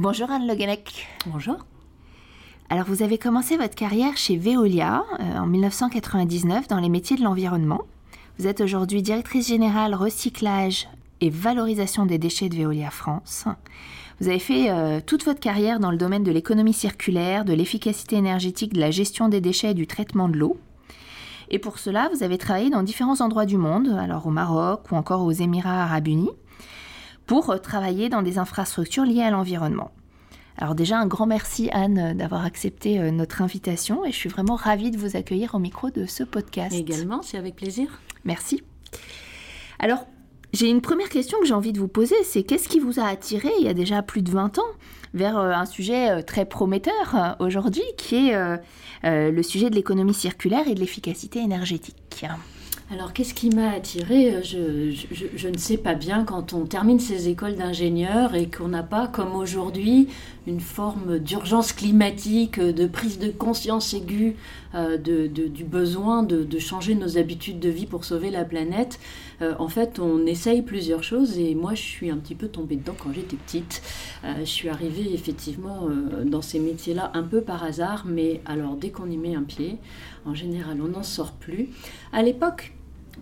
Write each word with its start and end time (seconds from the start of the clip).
Bonjour 0.00 0.30
Anne 0.30 0.46
Le 0.46 0.54
Bonjour. 1.26 1.56
Alors 2.70 2.84
vous 2.86 3.02
avez 3.02 3.18
commencé 3.18 3.56
votre 3.56 3.74
carrière 3.74 4.16
chez 4.16 4.36
Veolia 4.36 5.04
euh, 5.18 5.38
en 5.38 5.46
1999 5.46 6.68
dans 6.68 6.78
les 6.78 6.88
métiers 6.88 7.16
de 7.16 7.24
l'environnement. 7.24 7.80
Vous 8.38 8.46
êtes 8.46 8.60
aujourd'hui 8.60 9.02
directrice 9.02 9.48
générale 9.48 9.96
recyclage 9.96 10.88
et 11.20 11.30
valorisation 11.30 12.06
des 12.06 12.16
déchets 12.16 12.48
de 12.48 12.54
Veolia 12.54 12.92
France. 12.92 13.46
Vous 14.20 14.28
avez 14.28 14.38
fait 14.38 14.70
euh, 14.70 15.00
toute 15.04 15.24
votre 15.24 15.40
carrière 15.40 15.80
dans 15.80 15.90
le 15.90 15.98
domaine 15.98 16.22
de 16.22 16.30
l'économie 16.30 16.72
circulaire, 16.72 17.44
de 17.44 17.52
l'efficacité 17.52 18.14
énergétique, 18.14 18.74
de 18.74 18.80
la 18.80 18.92
gestion 18.92 19.28
des 19.28 19.40
déchets 19.40 19.72
et 19.72 19.74
du 19.74 19.88
traitement 19.88 20.28
de 20.28 20.36
l'eau. 20.36 20.58
Et 21.50 21.58
pour 21.58 21.80
cela, 21.80 22.08
vous 22.14 22.22
avez 22.22 22.38
travaillé 22.38 22.70
dans 22.70 22.84
différents 22.84 23.20
endroits 23.20 23.46
du 23.46 23.56
monde, 23.56 23.88
alors 23.98 24.28
au 24.28 24.30
Maroc 24.30 24.92
ou 24.92 24.94
encore 24.94 25.24
aux 25.24 25.32
Émirats 25.32 25.82
arabes 25.82 26.06
unis 26.06 26.30
pour 27.28 27.50
euh, 27.50 27.58
travailler 27.58 28.08
dans 28.08 28.22
des 28.22 28.38
infrastructures 28.38 29.04
liées 29.04 29.22
à 29.22 29.30
l'environnement. 29.30 29.92
Alors 30.60 30.74
déjà, 30.74 30.98
un 30.98 31.06
grand 31.06 31.26
merci 31.26 31.70
Anne 31.72 32.16
d'avoir 32.16 32.44
accepté 32.44 32.98
euh, 32.98 33.12
notre 33.12 33.42
invitation 33.42 34.04
et 34.04 34.10
je 34.10 34.16
suis 34.16 34.28
vraiment 34.28 34.56
ravie 34.56 34.90
de 34.90 34.98
vous 34.98 35.16
accueillir 35.16 35.54
au 35.54 35.60
micro 35.60 35.90
de 35.90 36.04
ce 36.04 36.24
podcast. 36.24 36.74
Également, 36.74 37.22
c'est 37.22 37.38
avec 37.38 37.54
plaisir. 37.54 38.00
Merci. 38.24 38.64
Alors, 39.78 40.04
j'ai 40.52 40.68
une 40.68 40.80
première 40.80 41.10
question 41.10 41.38
que 41.38 41.46
j'ai 41.46 41.54
envie 41.54 41.72
de 41.72 41.78
vous 41.78 41.86
poser, 41.86 42.16
c'est 42.24 42.42
qu'est-ce 42.42 42.68
qui 42.68 42.80
vous 42.80 42.98
a 42.98 43.04
attiré 43.04 43.50
il 43.60 43.64
y 43.64 43.68
a 43.68 43.74
déjà 43.74 44.02
plus 44.02 44.22
de 44.22 44.32
20 44.32 44.58
ans 44.58 44.66
vers 45.14 45.38
euh, 45.38 45.52
un 45.52 45.64
sujet 45.64 46.24
très 46.24 46.44
prometteur 46.44 47.36
aujourd'hui 47.38 47.84
qui 47.96 48.30
est 48.30 48.58
le 49.04 49.42
sujet 49.44 49.70
de 49.70 49.76
l'économie 49.76 50.14
circulaire 50.14 50.66
et 50.66 50.74
de 50.74 50.80
l'efficacité 50.80 51.38
énergétique? 51.38 52.26
Alors, 52.90 53.12
qu'est-ce 53.12 53.34
qui 53.34 53.50
m'a 53.50 53.70
attiré 53.72 54.32
euh, 54.32 54.40
je, 54.42 55.48
ne 55.48 55.58
sais 55.58 55.76
pas 55.76 55.94
bien 55.94 56.24
quand 56.24 56.54
on 56.54 56.64
termine 56.64 56.98
ses 56.98 57.28
écoles 57.28 57.54
d'ingénieur 57.54 58.34
et 58.34 58.48
qu'on 58.48 58.68
n'a 58.68 58.82
pas, 58.82 59.08
comme 59.08 59.34
aujourd'hui, 59.34 60.08
une 60.48 60.60
forme 60.60 61.18
d'urgence 61.18 61.72
climatique, 61.72 62.58
de 62.58 62.86
prise 62.86 63.18
de 63.18 63.30
conscience 63.30 63.92
aiguë 63.92 64.36
euh, 64.74 64.96
du 64.96 65.64
besoin 65.64 66.22
de, 66.22 66.58
changer 66.58 66.94
nos 66.94 67.18
habitudes 67.18 67.60
de 67.60 67.68
vie 67.68 67.86
pour 67.86 68.04
sauver 68.04 68.30
la 68.30 68.44
planète. 68.44 68.98
Euh, 69.42 69.54
en 69.58 69.68
fait, 69.68 69.98
on 69.98 70.26
essaye 70.26 70.62
plusieurs 70.62 71.04
choses 71.04 71.38
et 71.38 71.54
moi, 71.54 71.74
je 71.74 71.82
suis 71.82 72.10
un 72.10 72.16
petit 72.16 72.34
peu 72.34 72.48
tombée 72.48 72.76
dedans 72.76 72.94
quand 72.98 73.12
j'étais 73.12 73.36
petite. 73.36 73.82
je 74.24 74.44
suis 74.44 74.68
arrivée 74.68 75.12
effectivement 75.12 75.88
dans 76.24 76.42
ces 76.42 76.58
métiers-là 76.58 77.12
un 77.14 77.22
peu 77.22 77.42
par 77.42 77.62
hasard, 77.62 78.04
mais 78.06 78.40
alors 78.46 78.74
dès 78.74 78.90
qu'on 78.90 79.10
y 79.10 79.16
met 79.16 79.34
un 79.34 79.44
pied, 79.44 79.76
en 80.24 80.34
général, 80.34 80.78
on 80.82 80.88
n'en 80.88 81.02
sort 81.02 81.32
plus. 81.32 81.68
À 82.12 82.22
l'époque, 82.22 82.72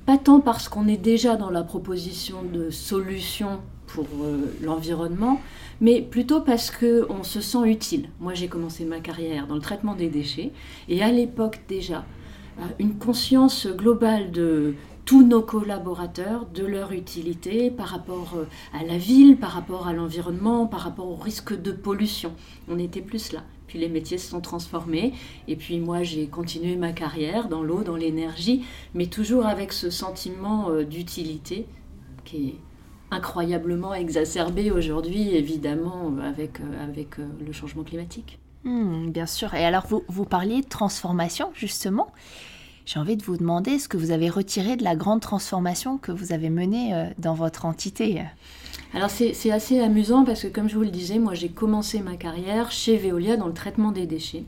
pas 0.04 0.18
tant 0.18 0.40
parce 0.40 0.68
qu'on 0.68 0.86
est 0.86 0.96
déjà 0.96 1.36
dans 1.36 1.50
la 1.50 1.64
proposition 1.64 2.42
de 2.42 2.70
solutions 2.70 3.60
pour 3.96 4.24
euh, 4.24 4.54
l'environnement, 4.62 5.40
mais 5.80 6.02
plutôt 6.02 6.42
parce 6.42 6.70
qu'on 6.70 7.22
se 7.22 7.40
sent 7.40 7.64
utile. 7.64 8.10
Moi, 8.20 8.34
j'ai 8.34 8.46
commencé 8.46 8.84
ma 8.84 9.00
carrière 9.00 9.46
dans 9.46 9.54
le 9.54 9.62
traitement 9.62 9.94
des 9.94 10.08
déchets, 10.08 10.52
et 10.90 11.02
à 11.02 11.10
l'époque 11.10 11.60
déjà, 11.66 12.04
euh, 12.58 12.64
une 12.78 12.98
conscience 12.98 13.66
globale 13.66 14.32
de 14.32 14.74
tous 15.06 15.26
nos 15.26 15.40
collaborateurs, 15.40 16.44
de 16.44 16.66
leur 16.66 16.92
utilité 16.92 17.70
par 17.70 17.86
rapport 17.86 18.34
euh, 18.36 18.44
à 18.78 18.84
la 18.84 18.98
ville, 18.98 19.38
par 19.38 19.52
rapport 19.52 19.88
à 19.88 19.94
l'environnement, 19.94 20.66
par 20.66 20.80
rapport 20.80 21.08
au 21.08 21.16
risque 21.16 21.58
de 21.58 21.72
pollution. 21.72 22.32
On 22.68 22.78
était 22.78 23.00
plus 23.00 23.32
là. 23.32 23.44
Puis 23.66 23.78
les 23.78 23.88
métiers 23.88 24.18
se 24.18 24.28
sont 24.28 24.42
transformés. 24.42 25.14
Et 25.48 25.56
puis 25.56 25.78
moi, 25.78 26.02
j'ai 26.02 26.26
continué 26.26 26.76
ma 26.76 26.92
carrière 26.92 27.48
dans 27.48 27.62
l'eau, 27.62 27.82
dans 27.82 27.96
l'énergie, 27.96 28.64
mais 28.94 29.06
toujours 29.06 29.46
avec 29.46 29.72
ce 29.72 29.88
sentiment 29.88 30.70
d'utilité 30.82 31.66
qui 32.24 32.48
est 32.48 32.54
incroyablement 33.10 33.94
exacerbé 33.94 34.70
aujourd'hui, 34.70 35.34
évidemment, 35.34 36.12
avec, 36.22 36.60
euh, 36.60 36.84
avec 36.84 37.18
euh, 37.18 37.26
le 37.44 37.52
changement 37.52 37.84
climatique. 37.84 38.38
Hmm, 38.64 39.10
bien 39.10 39.26
sûr. 39.26 39.54
Et 39.54 39.64
alors, 39.64 39.86
vous, 39.86 40.04
vous 40.08 40.24
parliez 40.24 40.60
de 40.60 40.68
transformation, 40.68 41.50
justement. 41.54 42.08
J'ai 42.84 42.98
envie 43.00 43.16
de 43.16 43.24
vous 43.24 43.36
demander 43.36 43.78
ce 43.78 43.88
que 43.88 43.96
vous 43.96 44.10
avez 44.12 44.30
retiré 44.30 44.76
de 44.76 44.84
la 44.84 44.94
grande 44.94 45.20
transformation 45.20 45.98
que 45.98 46.12
vous 46.12 46.32
avez 46.32 46.50
menée 46.50 47.10
dans 47.18 47.34
votre 47.34 47.64
entité? 47.64 48.22
Alors 48.94 49.10
c'est 49.10 49.50
assez 49.50 49.80
amusant 49.80 50.24
parce 50.24 50.42
que 50.42 50.46
comme 50.46 50.68
je 50.68 50.76
vous 50.76 50.84
le 50.84 50.90
disais, 50.90 51.18
moi 51.18 51.34
j'ai 51.34 51.48
commencé 51.48 52.00
ma 52.00 52.16
carrière 52.16 52.70
chez 52.70 52.96
Veolia 52.96 53.36
dans 53.36 53.48
le 53.48 53.52
traitement 53.52 53.90
des 53.90 54.06
déchets. 54.06 54.44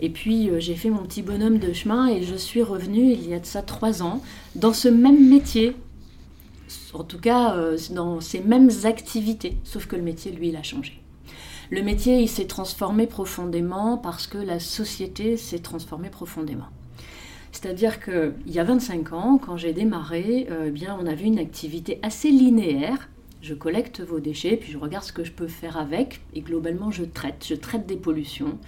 Et 0.00 0.10
puis 0.10 0.50
euh, 0.50 0.58
j'ai 0.58 0.74
fait 0.74 0.90
mon 0.90 1.02
petit 1.04 1.22
bonhomme 1.22 1.58
de 1.58 1.72
chemin 1.72 2.08
et 2.08 2.22
je 2.22 2.34
suis 2.34 2.62
revenue 2.62 3.12
il 3.12 3.28
y 3.28 3.34
a 3.34 3.38
de 3.38 3.46
ça 3.46 3.62
trois 3.62 4.02
ans 4.02 4.20
dans 4.54 4.72
ce 4.72 4.88
même 4.88 5.28
métier. 5.28 5.76
En 6.92 7.04
tout 7.04 7.18
cas, 7.18 7.54
euh, 7.54 7.78
dans 7.90 8.20
ces 8.20 8.40
mêmes 8.40 8.70
activités, 8.84 9.56
sauf 9.64 9.86
que 9.86 9.96
le 9.96 10.02
métier, 10.02 10.32
lui, 10.32 10.48
il 10.48 10.56
a 10.56 10.62
changé. 10.62 11.00
Le 11.70 11.82
métier, 11.82 12.20
il 12.20 12.28
s'est 12.28 12.46
transformé 12.46 13.06
profondément 13.06 13.98
parce 13.98 14.26
que 14.26 14.38
la 14.38 14.60
société 14.60 15.36
s'est 15.36 15.60
transformée 15.60 16.10
profondément. 16.10 16.68
C'est-à-dire 17.52 18.02
qu'il 18.02 18.34
y 18.46 18.58
a 18.58 18.64
25 18.64 19.12
ans, 19.12 19.38
quand 19.38 19.56
j'ai 19.56 19.72
démarré, 19.72 20.46
euh, 20.50 20.66
eh 20.68 20.70
bien, 20.70 20.96
on 21.00 21.06
avait 21.06 21.24
une 21.24 21.38
activité 21.38 21.98
assez 22.02 22.30
linéaire 22.30 23.08
je 23.44 23.52
collecte 23.52 24.00
vos 24.00 24.20
déchets, 24.20 24.56
puis 24.56 24.72
je 24.72 24.78
regarde 24.78 25.04
ce 25.04 25.12
que 25.12 25.22
je 25.22 25.30
peux 25.30 25.48
faire 25.48 25.76
avec, 25.76 26.22
et 26.32 26.40
globalement 26.40 26.90
je 26.90 27.04
traite, 27.04 27.44
je 27.46 27.54
traite 27.54 27.86
des 27.86 27.96
pollutions. 27.96 28.58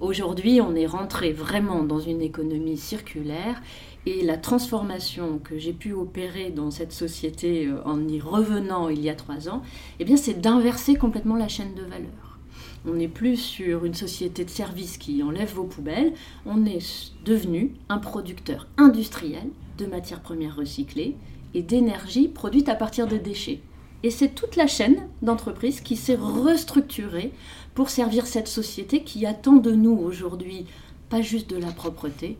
Aujourd'hui, 0.00 0.60
on 0.60 0.76
est 0.76 0.86
rentré 0.86 1.32
vraiment 1.32 1.82
dans 1.82 1.98
une 1.98 2.22
économie 2.22 2.76
circulaire 2.76 3.60
et 4.06 4.22
la 4.22 4.36
transformation 4.36 5.38
que 5.38 5.58
j'ai 5.58 5.72
pu 5.72 5.92
opérer 5.92 6.50
dans 6.50 6.70
cette 6.70 6.92
société 6.92 7.66
euh, 7.66 7.82
en 7.84 8.08
y 8.08 8.20
revenant 8.20 8.88
il 8.88 9.00
y 9.00 9.10
a 9.10 9.14
trois 9.14 9.48
ans, 9.48 9.62
eh 9.98 10.04
bien, 10.04 10.16
c'est 10.16 10.40
d'inverser 10.40 10.94
complètement 10.94 11.36
la 11.36 11.48
chaîne 11.48 11.74
de 11.74 11.82
valeur. 11.82 12.38
On 12.86 12.94
n'est 12.94 13.08
plus 13.08 13.36
sur 13.36 13.84
une 13.84 13.94
société 13.94 14.44
de 14.44 14.50
services 14.50 14.96
qui 14.96 15.22
enlève 15.22 15.52
vos 15.52 15.64
poubelles, 15.64 16.14
on 16.46 16.64
est 16.64 17.12
devenu 17.26 17.74
un 17.90 17.98
producteur 17.98 18.66
industriel 18.78 19.48
de 19.76 19.84
matières 19.84 20.20
premières 20.20 20.56
recyclées 20.56 21.16
et 21.52 21.62
d'énergie 21.62 22.28
produite 22.28 22.70
à 22.70 22.74
partir 22.74 23.06
de 23.06 23.18
déchets. 23.18 23.60
Et 24.02 24.10
c'est 24.10 24.34
toute 24.34 24.56
la 24.56 24.66
chaîne 24.66 25.08
d'entreprise 25.20 25.82
qui 25.82 25.96
s'est 25.96 26.16
restructurée 26.18 27.32
pour 27.74 27.90
servir 27.90 28.26
cette 28.26 28.48
société 28.48 29.02
qui 29.02 29.26
attend 29.26 29.56
de 29.56 29.72
nous 29.72 29.96
aujourd'hui 29.96 30.64
pas 31.10 31.20
juste 31.20 31.50
de 31.50 31.56
la 31.56 31.72
propreté, 31.72 32.38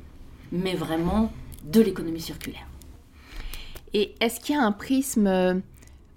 mais 0.53 0.75
vraiment 0.75 1.31
de 1.65 1.81
l'économie 1.81 2.21
circulaire. 2.21 2.67
Et 3.93 4.15
est-ce 4.21 4.41
qu'il 4.41 4.55
y 4.55 4.59
a 4.59 4.63
un 4.63 4.73
prisme 4.73 5.27
euh, 5.27 5.55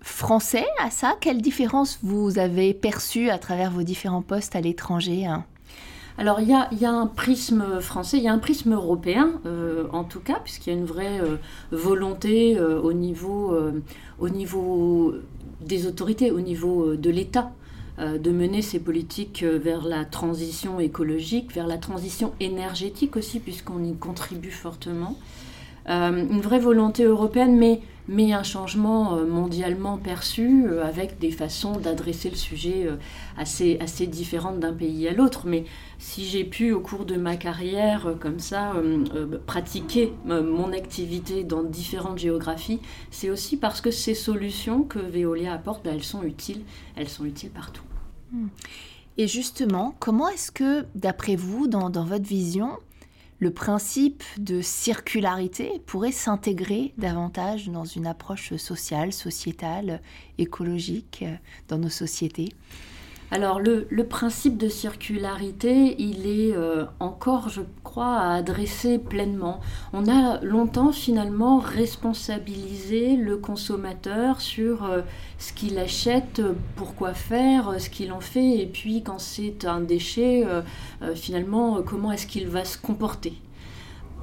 français 0.02 0.66
à 0.80 0.90
ça? 0.90 1.16
Quelle 1.20 1.42
différence 1.42 2.00
vous 2.04 2.38
avez 2.38 2.74
perçue 2.74 3.30
à 3.30 3.40
travers 3.40 3.72
vos 3.72 3.84
différents 3.84 4.22
postes 4.22 4.56
à 4.56 4.62
l'étranger 4.62 5.26
hein? 5.26 5.46
Alors 6.20 6.40
il 6.40 6.48
y, 6.48 6.86
a, 6.86 6.92
un 6.92 7.08
prisme 7.08 7.82
français, 7.82 8.18
il 8.18 8.24
y 8.24 8.28
a 8.28 8.34
un 8.34 8.38
prisme 8.38 8.74
européen 8.74 9.42
euh, 9.48 9.88
en 9.92 10.04
tout 10.04 10.20
cas, 10.20 10.40
puisqu'il 10.44 10.72
y 10.72 10.76
a 10.76 10.78
une 10.78 10.86
vraie 10.86 11.20
euh, 11.20 11.38
volonté 11.72 12.60
au, 12.62 12.94
niveau, 12.94 13.58
au 14.20 14.30
niveau 14.30 15.16
des 15.62 15.88
autorités, 15.88 16.30
au 16.30 16.40
niveau 16.40 16.96
de 16.96 17.10
l'État, 17.10 17.52
de 18.00 18.32
mener 18.32 18.62
ces 18.62 18.80
politiques 18.80 19.44
vers 19.44 19.84
la 19.84 20.04
transition 20.04 20.80
écologique, 20.80 21.54
vers 21.54 21.68
la 21.68 21.78
transition 21.78 22.34
énergétique 22.40 23.16
aussi, 23.16 23.40
puisqu'on 23.40 23.84
y 23.84 23.96
contribue 23.96 24.52
fortement. 24.52 25.18
une 25.88 26.42
vraie 26.42 26.60
volonté 26.60 27.04
européenne, 27.04 27.56
mais 27.56 27.82
mais 28.08 28.34
un 28.34 28.44
changement 28.44 29.16
euh, 29.16 29.26
mondialement 29.26 29.98
perçu 29.98 30.66
euh, 30.68 30.86
avec 30.86 31.20
des 31.20 31.32
façons 31.32 31.78
d'adresser 31.78 32.30
le 32.30 32.36
sujet 32.36 32.86
euh, 32.86 32.98
assez, 33.38 33.78
assez 33.80 34.08
différentes 34.08 34.60
d'un 34.60 34.74
pays 34.74 35.08
à 35.08 35.14
l'autre. 35.14 35.44
Mais 35.46 35.66
si 36.00 36.26
j'ai 36.26 36.44
pu, 36.44 36.72
au 36.72 36.82
cours 36.82 37.06
de 37.06 37.16
ma 37.16 37.38
carrière, 37.38 38.16
comme 38.20 38.40
ça, 38.40 38.74
pratiquer 39.46 40.12
mon 40.26 40.74
activité 40.74 41.46
dans 41.46 41.64
différentes 41.64 42.18
géographies, 42.18 42.82
c'est 43.10 43.30
aussi 43.30 43.56
parce 43.56 43.80
que 43.80 43.90
ces 43.90 44.14
solutions 44.14 44.84
que 44.84 45.00
Veolia 45.00 45.54
apporte, 45.54 45.86
ben, 45.86 45.94
elles 45.94 46.04
sont 46.04 46.24
utiles. 46.24 46.64
Elles 46.98 47.08
sont 47.08 47.24
utiles 47.24 47.52
partout. 47.52 47.84
Hmm. 48.34 48.48
Et 49.18 49.28
justement, 49.28 49.96
comment 50.00 50.28
est-ce 50.28 50.52
que, 50.52 50.86
d'après 50.96 51.36
vous, 51.36 51.68
dans, 51.68 51.90
dans 51.90 52.04
votre 52.04 52.26
vision, 52.26 52.72
le 53.40 53.52
principe 53.52 54.24
de 54.38 54.62
circularité 54.62 55.82
pourrait 55.86 56.12
s'intégrer 56.12 56.94
davantage 56.98 57.70
dans 57.70 57.86
une 57.86 58.08
approche 58.08 58.56
sociale, 58.56 59.14
sociétale, 59.14 60.02
écologique 60.38 61.24
euh, 61.28 61.36
dans 61.68 61.78
nos 61.78 61.90
sociétés. 61.90 62.50
Alors 63.32 63.60
le, 63.60 63.88
principe 64.08 64.58
de 64.58 64.70
circularité, 64.70 65.96
il 66.00 66.28
est 66.28 66.56
euh, 66.56 66.86
encore, 67.00 67.50
je 67.50 67.62
à 68.02 68.34
adresser 68.36 68.98
pleinement. 68.98 69.60
On 69.94 70.08
a 70.08 70.40
longtemps 70.42 70.92
finalement 70.92 71.60
responsabilisé 71.60 73.16
le 73.16 73.38
consommateur 73.38 74.42
sur 74.42 74.84
euh, 74.86 75.02
ce 75.38 75.54
qu'il 75.54 75.78
achète, 75.78 76.42
pourquoi 76.76 77.14
faire, 77.14 77.80
ce 77.80 77.90
qu'il 77.90 78.12
en 78.12 78.22
fait, 78.22 78.60
et 78.60 78.66
puis 78.66 79.04
quand 79.04 79.20
c'est 79.20 79.66
un 79.66 79.82
déchet, 79.82 80.46
euh, 80.46 80.62
finalement, 81.16 81.82
comment 81.84 82.12
est-ce 82.12 82.28
qu'il 82.28 82.48
va 82.48 82.66
se 82.66 82.78
comporter. 82.78 83.34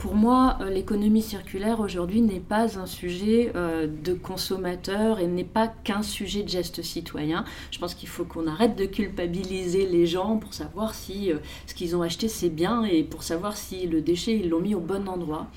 Pour 0.01 0.15
moi, 0.15 0.57
euh, 0.63 0.71
l'économie 0.71 1.21
circulaire 1.21 1.79
aujourd'hui 1.79 2.23
n'est 2.23 2.41
pas 2.41 2.79
un 2.79 2.87
sujet 2.87 3.53
euh, 3.55 3.87
de 3.87 4.15
consommateur 4.15 5.19
et 5.19 5.27
n'est 5.27 5.45
pas 5.45 5.69
qu'un 5.69 6.03
sujet 6.03 6.43
de 6.43 6.49
geste 6.49 6.81
citoyen. 6.81 7.45
Je 7.71 7.79
pense 7.79 7.95
qu'il 7.95 8.09
faut 8.09 8.25
qu'on 8.25 8.47
arrête 8.47 8.77
de 8.77 8.87
culpabiliser 8.87 9.87
les 9.87 10.07
gens 10.07 10.39
pour 10.39 10.55
savoir 10.55 10.95
si 10.95 11.31
euh, 11.31 11.37
ce 11.67 11.75
qu'ils 11.75 11.97
ont 11.97 12.01
acheté 12.01 12.29
c'est 12.29 12.49
bien 12.49 12.83
et 12.85 13.03
pour 13.03 13.23
savoir 13.23 13.59
si 13.59 13.87
le 13.87 14.01
déchet 14.01 14.39
ils 14.39 14.49
l'ont 14.49 14.61
mis 14.61 14.75
au 14.75 14.81
bon 14.81 15.07
endroit. 15.07 15.49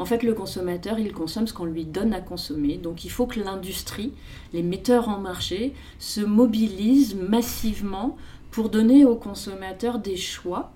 En 0.00 0.04
fait, 0.04 0.24
le 0.24 0.34
consommateur, 0.34 0.98
il 0.98 1.12
consomme 1.12 1.46
ce 1.46 1.54
qu'on 1.54 1.64
lui 1.64 1.84
donne 1.84 2.12
à 2.12 2.20
consommer. 2.20 2.78
Donc 2.78 3.04
il 3.04 3.10
faut 3.10 3.26
que 3.26 3.38
l'industrie, 3.38 4.12
les 4.52 4.64
metteurs 4.64 5.10
en 5.10 5.20
marché, 5.20 5.74
se 6.00 6.22
mobilisent 6.22 7.14
massivement 7.14 8.16
pour 8.50 8.68
donner 8.68 9.04
aux 9.04 9.14
consommateurs 9.14 10.00
des 10.00 10.16
choix 10.16 10.72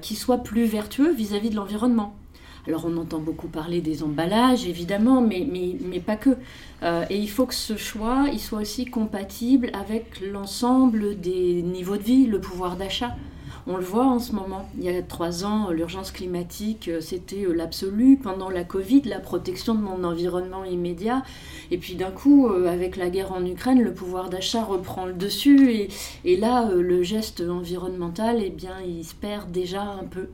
qui 0.00 0.14
soient 0.14 0.38
plus 0.38 0.64
vertueux 0.64 1.12
vis 1.12 1.34
à 1.34 1.38
-vis 1.38 1.50
de 1.50 1.56
l'environnement. 1.56 2.14
Alors 2.68 2.84
on 2.86 2.96
entend 2.96 3.18
beaucoup 3.18 3.48
parler 3.48 3.80
des 3.80 4.04
emballages, 4.04 4.66
évidemment, 4.66 5.20
mais, 5.20 5.46
mais, 5.50 6.00
pas 6.00 6.16
que. 6.16 6.36
Euh, 6.82 7.04
et 7.10 7.18
il 7.18 7.28
faut 7.28 7.46
que 7.46 7.54
ce 7.54 7.76
choix 7.76 8.26
il 8.32 8.38
soit 8.38 8.60
aussi 8.60 8.84
compatible 8.84 9.70
avec 9.72 10.20
l'ensemble 10.20 11.20
des 11.20 11.62
niveaux 11.62 11.96
de 11.96 12.02
vie, 12.02 12.26
le 12.26 12.40
pouvoir 12.40 12.76
d'achat. 12.76 13.16
On 13.66 13.76
le 13.76 13.84
voit 13.84 14.06
en 14.06 14.18
ce 14.18 14.32
moment. 14.32 14.68
Il 14.76 14.84
y 14.84 14.88
a 14.88 15.02
trois 15.02 15.44
ans, 15.44 15.70
l'urgence 15.70 16.10
climatique, 16.10 16.88
euh, 16.88 17.00
c'était 17.00 17.44
euh, 17.44 17.52
l'absolu. 17.52 18.16
Pendant 18.16 18.50
la 18.50 18.64
Covid, 18.64 19.02
la 19.02 19.20
protection 19.20 19.74
de 19.74 19.80
mon 19.80 20.02
environnement 20.04 20.64
immédiat. 20.64 21.22
Et 21.72 21.78
puis 21.78 21.94
d'un 21.94 22.10
coup, 22.10 22.48
avec 22.48 22.96
la 22.96 23.10
guerre 23.10 23.32
en 23.32 23.44
Ukraine, 23.44 23.80
le 23.82 23.92
pouvoir 23.92 24.30
d'achat 24.30 24.62
reprend 24.62 25.06
le 25.06 25.12
dessus. 25.14 25.70
Et, 25.72 25.88
et 26.24 26.36
là, 26.36 26.70
le 26.72 27.02
geste 27.02 27.40
environnemental, 27.40 28.40
eh 28.44 28.50
bien, 28.50 28.80
il 28.86 29.04
se 29.04 29.14
perd 29.14 29.50
déjà 29.50 29.82
un 29.82 30.04
peu. 30.04 30.28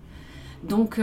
Donc, 0.65 0.99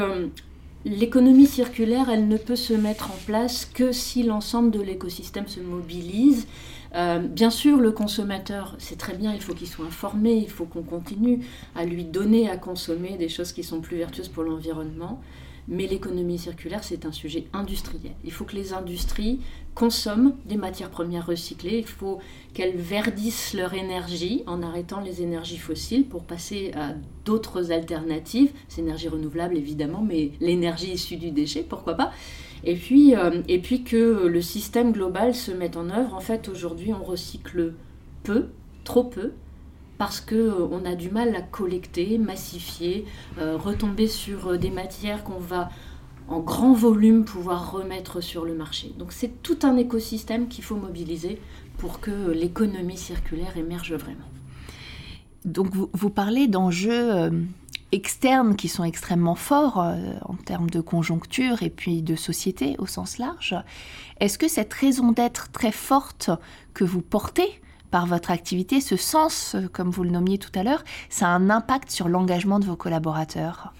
L'économie 0.85 1.47
circulaire, 1.47 2.11
elle 2.11 2.27
ne 2.27 2.37
peut 2.37 2.55
se 2.55 2.73
mettre 2.73 3.09
en 3.09 3.17
place 3.25 3.65
que 3.65 3.91
si 3.91 4.21
l'ensemble 4.21 4.69
de 4.69 4.79
l'écosystème 4.79 5.47
se 5.47 5.59
mobilise. 5.59 6.45
Euh, 6.93 7.17
bien 7.17 7.49
sûr, 7.49 7.77
le 7.77 7.91
consommateur, 7.91 8.75
c'est 8.77 8.97
très 8.97 9.15
bien, 9.15 9.33
il 9.33 9.41
faut 9.41 9.55
qu'il 9.55 9.67
soit 9.67 9.85
informé, 9.85 10.35
il 10.35 10.49
faut 10.49 10.65
qu'on 10.65 10.83
continue 10.83 11.43
à 11.75 11.85
lui 11.85 12.03
donner 12.05 12.49
à 12.51 12.57
consommer 12.57 13.17
des 13.17 13.29
choses 13.29 13.51
qui 13.51 13.63
sont 13.63 13.81
plus 13.81 13.97
vertueuses 13.97 14.29
pour 14.29 14.43
l'environnement. 14.43 15.19
Mais 15.67 15.87
l'économie 15.87 16.37
circulaire, 16.37 16.83
c'est 16.83 17.05
un 17.05 17.11
sujet 17.11 17.45
industriel. 17.53 18.13
Il 18.23 18.31
faut 18.31 18.45
que 18.45 18.55
les 18.55 18.73
industries 18.73 19.39
consomment 19.73 20.35
des 20.45 20.57
matières 20.57 20.91
premières 20.91 21.25
recyclées. 21.25 21.79
Il 21.79 21.87
faut 21.87 22.19
qu'elles 22.53 22.77
verdissent 22.77 23.53
leur 23.53 23.73
énergie 23.73 24.43
en 24.45 24.61
arrêtant 24.61 25.01
les 25.01 25.21
énergies 25.21 25.57
fossiles 25.57 26.05
pour 26.05 26.23
passer 26.23 26.71
à 26.75 26.93
d'autres 27.25 27.71
alternatives. 27.71 28.51
C'est 28.67 28.81
énergie 28.81 29.07
renouvelable 29.07 29.57
évidemment, 29.57 30.01
mais 30.01 30.31
l'énergie 30.39 30.91
issue 30.91 31.17
du 31.17 31.31
déchet, 31.31 31.65
pourquoi 31.67 31.95
pas 31.95 32.11
et 32.65 32.75
puis, 32.75 33.15
euh, 33.15 33.43
et 33.47 33.59
puis 33.59 33.83
que 33.83 34.25
le 34.25 34.41
système 34.41 34.91
global 34.91 35.35
se 35.35 35.51
mette 35.51 35.77
en 35.77 35.89
œuvre. 35.89 36.15
En 36.15 36.19
fait, 36.19 36.49
aujourd'hui, 36.49 36.93
on 36.93 37.03
recycle 37.03 37.73
peu, 38.23 38.47
trop 38.83 39.03
peu, 39.03 39.33
parce 39.97 40.21
qu'on 40.21 40.35
euh, 40.35 40.85
a 40.85 40.95
du 40.95 41.09
mal 41.09 41.35
à 41.35 41.41
collecter, 41.41 42.17
massifier, 42.17 43.05
euh, 43.39 43.57
retomber 43.57 44.07
sur 44.07 44.47
euh, 44.47 44.57
des 44.57 44.69
matières 44.69 45.23
qu'on 45.23 45.39
va 45.39 45.69
en 46.27 46.39
grand 46.39 46.73
volume 46.73 47.23
pouvoir 47.23 47.71
remettre 47.71 48.19
sur 48.19 48.45
le 48.45 48.55
marché. 48.55 48.93
Donc 48.97 49.11
c'est 49.11 49.43
tout 49.43 49.59
un 49.63 49.77
écosystème 49.77 50.47
qu'il 50.47 50.63
faut 50.63 50.75
mobiliser 50.75 51.39
pour 51.77 51.99
que 51.99 52.31
l'économie 52.31 52.97
circulaire 52.97 53.55
émerge 53.57 53.93
vraiment. 53.93 54.25
Donc 55.45 55.67
vous, 55.71 56.09
parlez 56.09 56.47
d'enjeux 56.47 57.31
externes 57.91 58.55
qui 58.55 58.67
sont 58.67 58.83
extrêmement 58.83 59.35
forts 59.35 59.77
en 59.77 60.33
termes 60.33 60.71
de 60.71 60.81
conjoncture 60.81 61.61
et 61.61 61.69
puis 61.69 62.01
de 62.01 62.15
société 62.15 62.75
au 62.79 62.87
sens 62.87 63.19
large. 63.19 63.55
Est-ce 64.19 64.39
que 64.39 64.47
cette 64.47 64.73
raison 64.73 65.11
d'être 65.11 65.51
très 65.51 65.71
forte 65.71 66.31
que 66.73 66.83
vous 66.83 67.01
portez 67.01 67.61
par 67.95 68.07
votre 68.07 68.29
activité, 68.29 68.81
ce 68.81 68.97
sens, 68.97 69.55
comme 69.71 69.89
vous 69.89 70.03
le 70.03 70.09
nommiez 70.09 70.37
tout 70.37 70.51
à 70.53 70.63
l'heure, 70.63 70.83
ça 71.07 71.27
a 71.27 71.29
un 71.29 71.49
impact 71.49 71.89
sur 71.89 72.09
l'engagement 72.09 72.59
de 72.59 72.65
vos 72.65 72.75
collaborateurs 72.75 73.71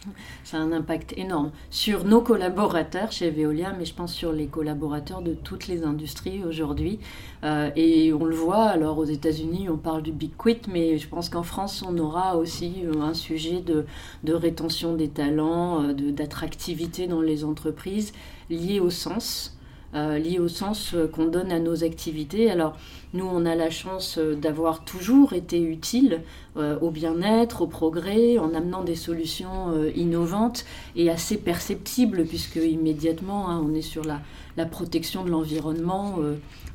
Ça 0.45 0.55
a 0.55 0.61
un 0.61 0.71
impact 0.71 1.13
énorme 1.17 1.51
sur 1.69 2.05
nos 2.05 2.21
collaborateurs 2.21 3.11
chez 3.11 3.29
Veolia, 3.29 3.73
mais 3.77 3.83
je 3.83 3.93
pense 3.93 4.13
sur 4.13 4.31
les 4.31 4.47
collaborateurs 4.47 5.21
de 5.21 5.33
toutes 5.33 5.67
les 5.67 5.83
industries 5.83 6.45
aujourd'hui. 6.45 7.01
Euh, 7.43 7.71
et 7.75 8.13
on 8.13 8.23
le 8.23 8.37
voit, 8.37 8.67
alors 8.67 8.99
aux 8.99 9.03
États-Unis, 9.03 9.67
on 9.69 9.75
parle 9.75 10.01
du 10.01 10.13
Big 10.13 10.31
Quit, 10.37 10.61
mais 10.69 10.97
je 10.97 11.09
pense 11.09 11.27
qu'en 11.27 11.43
France, 11.43 11.83
on 11.85 11.97
aura 11.97 12.37
aussi 12.37 12.83
euh, 12.85 13.01
un 13.01 13.13
sujet 13.13 13.59
de, 13.59 13.85
de 14.23 14.33
rétention 14.33 14.95
des 14.95 15.09
talents, 15.09 15.83
euh, 15.83 15.93
d'attractivité 15.93 17.07
dans 17.07 17.19
les 17.19 17.43
entreprises 17.43 18.13
lié 18.49 18.79
au 18.79 18.89
sens. 18.89 19.54
Euh, 19.93 20.17
lié 20.17 20.39
au 20.39 20.49
sens 20.49 20.93
qu'on 21.13 21.25
donne 21.25 21.53
à 21.53 21.59
nos 21.59 21.85
activités. 21.85 22.51
Alors 22.51 22.75
nous, 23.13 23.25
on 23.25 23.45
a 23.45 23.55
la 23.55 23.69
chance 23.69 24.17
euh, 24.17 24.35
d'avoir 24.35 24.83
toujours 24.83 25.31
été 25.31 25.61
utile 25.61 26.21
euh, 26.57 26.77
au 26.81 26.89
bien-être, 26.91 27.61
au 27.61 27.67
progrès, 27.67 28.37
en 28.37 28.53
amenant 28.53 28.83
des 28.83 28.95
solutions 28.95 29.73
innovantes 29.95 30.65
et 30.97 31.09
assez 31.09 31.37
perceptibles, 31.37 32.25
puisque 32.25 32.57
immédiatement, 32.57 33.49
hein, 33.49 33.63
on 33.65 33.73
est 33.73 33.81
sur 33.81 34.03
la, 34.03 34.19
la 34.57 34.65
protection 34.65 35.23
de 35.23 35.29
l'environnement, 35.29 36.15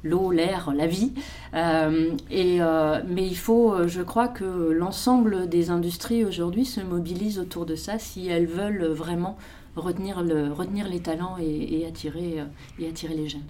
l'eau, 0.05 0.31
l'air, 0.31 0.73
la 0.77 0.87
vie. 0.87 1.13
et, 1.55 2.61
mais 2.61 3.27
il 3.27 3.37
faut, 3.37 3.89
je 3.89 4.03
crois, 4.03 4.29
que 4.29 4.71
l'ensemble 4.71 5.49
des 5.49 5.71
industries 5.71 6.25
aujourd'hui 6.25 6.65
se 6.65 6.81
mobilisent 6.81 7.39
autour 7.39 7.67
de 7.67 7.77
ça 7.77 7.99
si 7.99 8.29
elles 8.29 8.47
veulent 8.47 8.87
vraiment 8.87 9.39
retenir, 9.77 10.23
le, 10.23 10.53
retenir 10.53 10.89
les 10.89 11.01
talents 11.01 11.37
et, 11.39 11.85
attirer, 11.87 12.41
euh, 12.41 12.45
et 12.79 12.89
attirer 12.89 13.15
les 13.15 13.29
jeunes. 13.29 13.41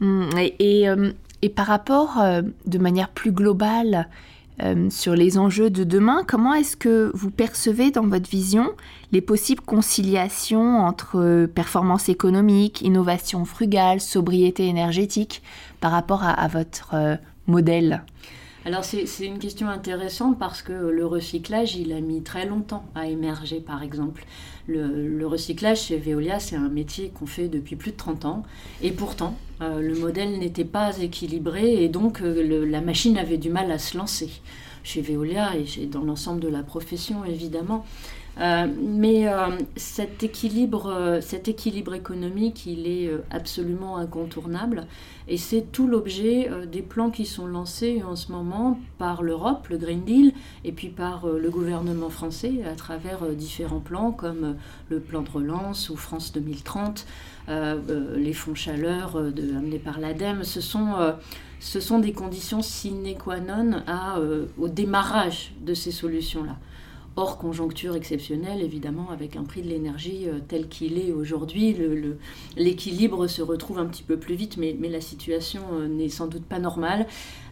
Hum, 0.00 0.28
et, 0.36 0.88
euh, 0.88 1.12
et, 1.42 1.48
par 1.48 1.66
rapport, 1.66 2.18
euh, 2.18 2.42
de 2.66 2.78
manière 2.78 3.10
plus 3.10 3.32
globale, 3.32 4.08
sur 4.90 5.14
les 5.14 5.38
enjeux 5.38 5.70
de 5.70 5.84
demain, 5.84 6.22
comment 6.26 6.54
est-ce 6.54 6.76
que 6.76 7.10
vous 7.14 7.30
percevez 7.30 7.90
dans 7.90 8.06
votre 8.06 8.28
vision 8.28 8.70
les 9.12 9.20
possibles 9.20 9.62
conciliations 9.62 10.80
entre 10.80 11.46
performance 11.46 12.08
économique, 12.08 12.82
innovation 12.82 13.44
frugale, 13.44 14.00
sobriété 14.00 14.66
énergétique 14.66 15.42
par 15.80 15.92
rapport 15.92 16.22
à, 16.24 16.48
votre 16.48 17.18
modèle? 17.46 18.02
Alors 18.66 18.84
c'est 18.84 19.06
une 19.24 19.38
question 19.38 19.68
intéressante 19.68 20.38
parce 20.38 20.60
que 20.60 20.72
le 20.72 21.06
recyclage, 21.06 21.76
il 21.76 21.92
a 21.92 22.00
mis 22.00 22.22
très 22.22 22.44
longtemps 22.44 22.84
à 22.94 23.06
émerger, 23.06 23.60
par 23.60 23.82
exemple. 23.82 24.26
Le, 24.68 25.26
recyclage 25.26 25.84
chez 25.84 25.96
Veolia, 25.96 26.38
c'est 26.40 26.56
un 26.56 26.68
métier 26.68 27.10
qu'on 27.10 27.26
fait 27.26 27.48
depuis 27.48 27.74
plus 27.76 27.92
de 27.92 27.96
30 27.96 28.24
ans. 28.26 28.42
Et 28.82 28.92
pourtant, 28.92 29.34
euh, 29.62 29.80
le 29.80 29.94
modèle 29.94 30.38
n'était 30.38 30.64
pas 30.64 30.98
équilibré 30.98 31.82
et 31.82 31.88
donc 31.88 32.20
euh, 32.20 32.66
la 32.66 32.80
machine 32.80 33.16
avait 33.16 33.38
du 33.38 33.48
mal 33.48 33.70
à 33.72 33.78
se 33.78 33.96
lancer. 33.96 34.30
Chez 34.82 35.00
Veolia 35.00 35.52
et 35.56 35.86
dans 35.86 36.02
l'ensemble 36.02 36.40
de 36.40 36.48
la 36.48 36.62
profession, 36.62 37.24
évidemment. 37.24 37.84
Euh, 38.38 38.66
mais 38.80 39.28
euh, 39.28 39.58
cet, 39.76 40.22
équilibre, 40.22 40.86
euh, 40.86 41.20
cet 41.20 41.48
équilibre 41.48 41.94
économique, 41.94 42.64
il 42.64 42.86
est 42.86 43.10
absolument 43.30 43.96
incontournable. 43.96 44.86
Et 45.28 45.36
c'est 45.36 45.72
tout 45.72 45.86
l'objet 45.86 46.50
des 46.70 46.82
plans 46.82 47.10
qui 47.10 47.26
sont 47.26 47.46
lancés 47.46 48.02
en 48.02 48.16
ce 48.16 48.32
moment 48.32 48.80
par 48.98 49.22
l'Europe, 49.22 49.68
le 49.68 49.78
Green 49.78 50.02
Deal, 50.04 50.32
et 50.64 50.72
puis 50.72 50.88
par 50.88 51.26
le 51.26 51.50
gouvernement 51.50 52.10
français 52.10 52.64
à 52.68 52.74
travers 52.74 53.24
différents 53.28 53.78
plans 53.78 54.10
comme 54.10 54.56
le 54.88 54.98
plan 54.98 55.22
de 55.22 55.30
relance 55.30 55.88
ou 55.88 55.96
France 55.96 56.32
2030, 56.32 57.06
les 57.48 58.32
fonds 58.32 58.56
chaleur 58.56 59.16
amenés 59.16 59.78
par 59.78 60.00
l'ADEME. 60.00 60.42
Ce 60.42 60.60
sont 60.60 60.94
ce 61.60 61.78
sont 61.78 62.00
des 62.00 62.12
conditions 62.12 62.62
sine 62.62 63.14
qua 63.16 63.38
non 63.38 63.82
au 64.58 64.68
démarrage 64.68 65.52
de 65.60 65.74
ces 65.74 65.92
solutions-là 65.92 66.56
hors 67.16 67.38
conjoncture 67.38 67.96
exceptionnelle, 67.96 68.62
évidemment, 68.62 69.10
avec 69.10 69.36
un 69.36 69.42
prix 69.44 69.62
de 69.62 69.68
l'énergie 69.68 70.28
euh, 70.28 70.38
tel 70.46 70.68
qu'il 70.68 70.98
est 70.98 71.12
aujourd'hui. 71.12 71.76
L'équilibre 72.56 73.26
se 73.26 73.42
retrouve 73.42 73.78
un 73.78 73.86
petit 73.86 74.02
peu 74.02 74.16
plus 74.16 74.34
vite, 74.34 74.56
mais, 74.56 74.76
la 74.88 75.00
situation 75.00 75.62
euh, 75.72 75.88
n'est 75.88 76.08
sans 76.08 76.26
doute 76.26 76.44
pas 76.44 76.58
normale. 76.58 77.06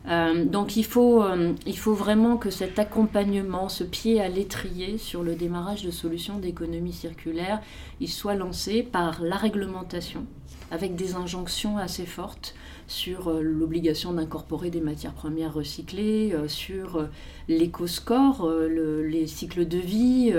Euh, 0.08 0.44
donc 0.44 0.76
il 0.76 0.84
faut, 0.84 1.24
il 1.66 1.76
faut 1.76 1.92
vraiment 1.92 2.36
que 2.36 2.50
cet 2.50 2.78
accompagnement, 2.78 3.68
ce 3.68 3.84
pied 3.84 4.20
à 4.20 4.28
l'étrier 4.28 4.96
sur 4.96 5.22
le 5.22 5.34
démarrage 5.34 5.82
de 5.84 5.90
solutions 5.90 6.38
d'économie 6.38 6.92
circulaire, 6.92 7.60
il 8.00 8.08
soit 8.08 8.34
lancé 8.34 8.82
par 8.82 9.22
la 9.22 9.36
réglementation, 9.36 10.24
avec 10.70 10.94
des 10.94 11.14
injonctions 11.14 11.78
assez 11.78 12.06
fortes 12.06 12.54
sur 12.88 13.28
euh, 13.28 13.40
l'obligation 13.40 14.12
d'incorporer 14.12 14.70
des 14.70 14.80
matières 14.80 15.12
premières 15.12 15.54
recyclées, 15.54 16.34
sur 16.48 17.08
l'éco-score, 17.48 18.50
les 18.68 19.26
cycles 19.26 19.66
de 19.66 19.78
vie, 19.78 20.34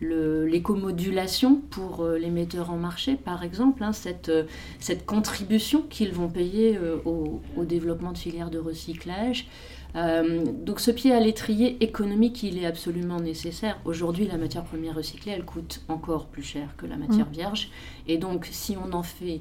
l'éco-modulation 0.00 1.56
pour 1.70 2.06
les 2.06 2.30
metteurs 2.30 2.70
en 2.70 2.76
marché, 2.76 3.16
par 3.16 3.42
exemple, 3.42 3.82
hein, 3.82 3.92
cette, 3.92 4.30
cette 4.78 5.06
contribution 5.06 5.82
qu'ils 5.82 6.12
vont 6.12 6.28
payer 6.28 6.78
au, 7.04 7.40
au 7.56 7.64
développement 7.64 8.12
de 8.12 8.18
filières 8.18 8.50
de 8.50 8.58
recyclage 8.58 9.46
euh, 9.94 10.44
donc 10.52 10.80
ce 10.80 10.90
pied 10.90 11.12
à 11.12 11.20
l'étrier 11.20 11.82
économique, 11.82 12.42
il 12.42 12.58
est 12.58 12.66
absolument 12.66 13.20
nécessaire. 13.20 13.78
Aujourd'hui, 13.84 14.26
la 14.26 14.38
matière 14.38 14.64
première 14.64 14.94
recyclée, 14.94 15.32
elle 15.32 15.44
coûte 15.44 15.82
encore 15.88 16.26
plus 16.26 16.42
cher 16.42 16.74
que 16.76 16.86
la 16.86 16.96
matière 16.96 17.28
mm. 17.28 17.32
vierge. 17.32 17.70
Et 18.08 18.18
donc, 18.18 18.48
si 18.50 18.76
on 18.76 18.92
en 18.92 19.02
fait 19.02 19.40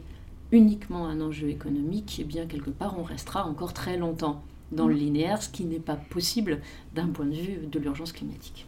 uniquement 0.52 1.08
un 1.08 1.22
enjeu 1.22 1.50
économique, 1.50 2.18
eh 2.20 2.24
bien, 2.24 2.46
quelque 2.46 2.70
part, 2.70 2.98
on 3.00 3.04
restera 3.04 3.46
encore 3.46 3.74
très 3.74 3.98
longtemps 3.98 4.44
dans 4.72 4.88
le 4.88 4.96
mm. 4.96 5.00
linéaire, 5.00 5.44
ce 5.44 5.50
qui 5.50 5.66
n'est 5.66 5.80
pas 5.80 5.96
possible 5.96 6.62
d'un 6.96 7.08
point 7.08 7.26
de 7.26 7.36
vue 7.36 7.68
de 7.68 7.80
l'urgence 7.80 8.12
climatique. 8.12 8.68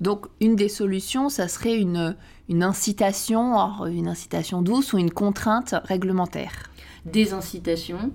Donc, 0.00 0.26
une 0.40 0.56
des 0.56 0.68
solutions, 0.68 1.28
ça 1.28 1.48
serait 1.48 1.78
une, 1.78 2.16
une 2.48 2.62
incitation, 2.62 3.84
une 3.86 4.08
incitation 4.08 4.62
douce 4.62 4.92
ou 4.92 4.98
une 4.98 5.10
contrainte 5.10 5.74
réglementaire? 5.84 6.70
Des 7.04 7.32
incitations, 7.32 8.12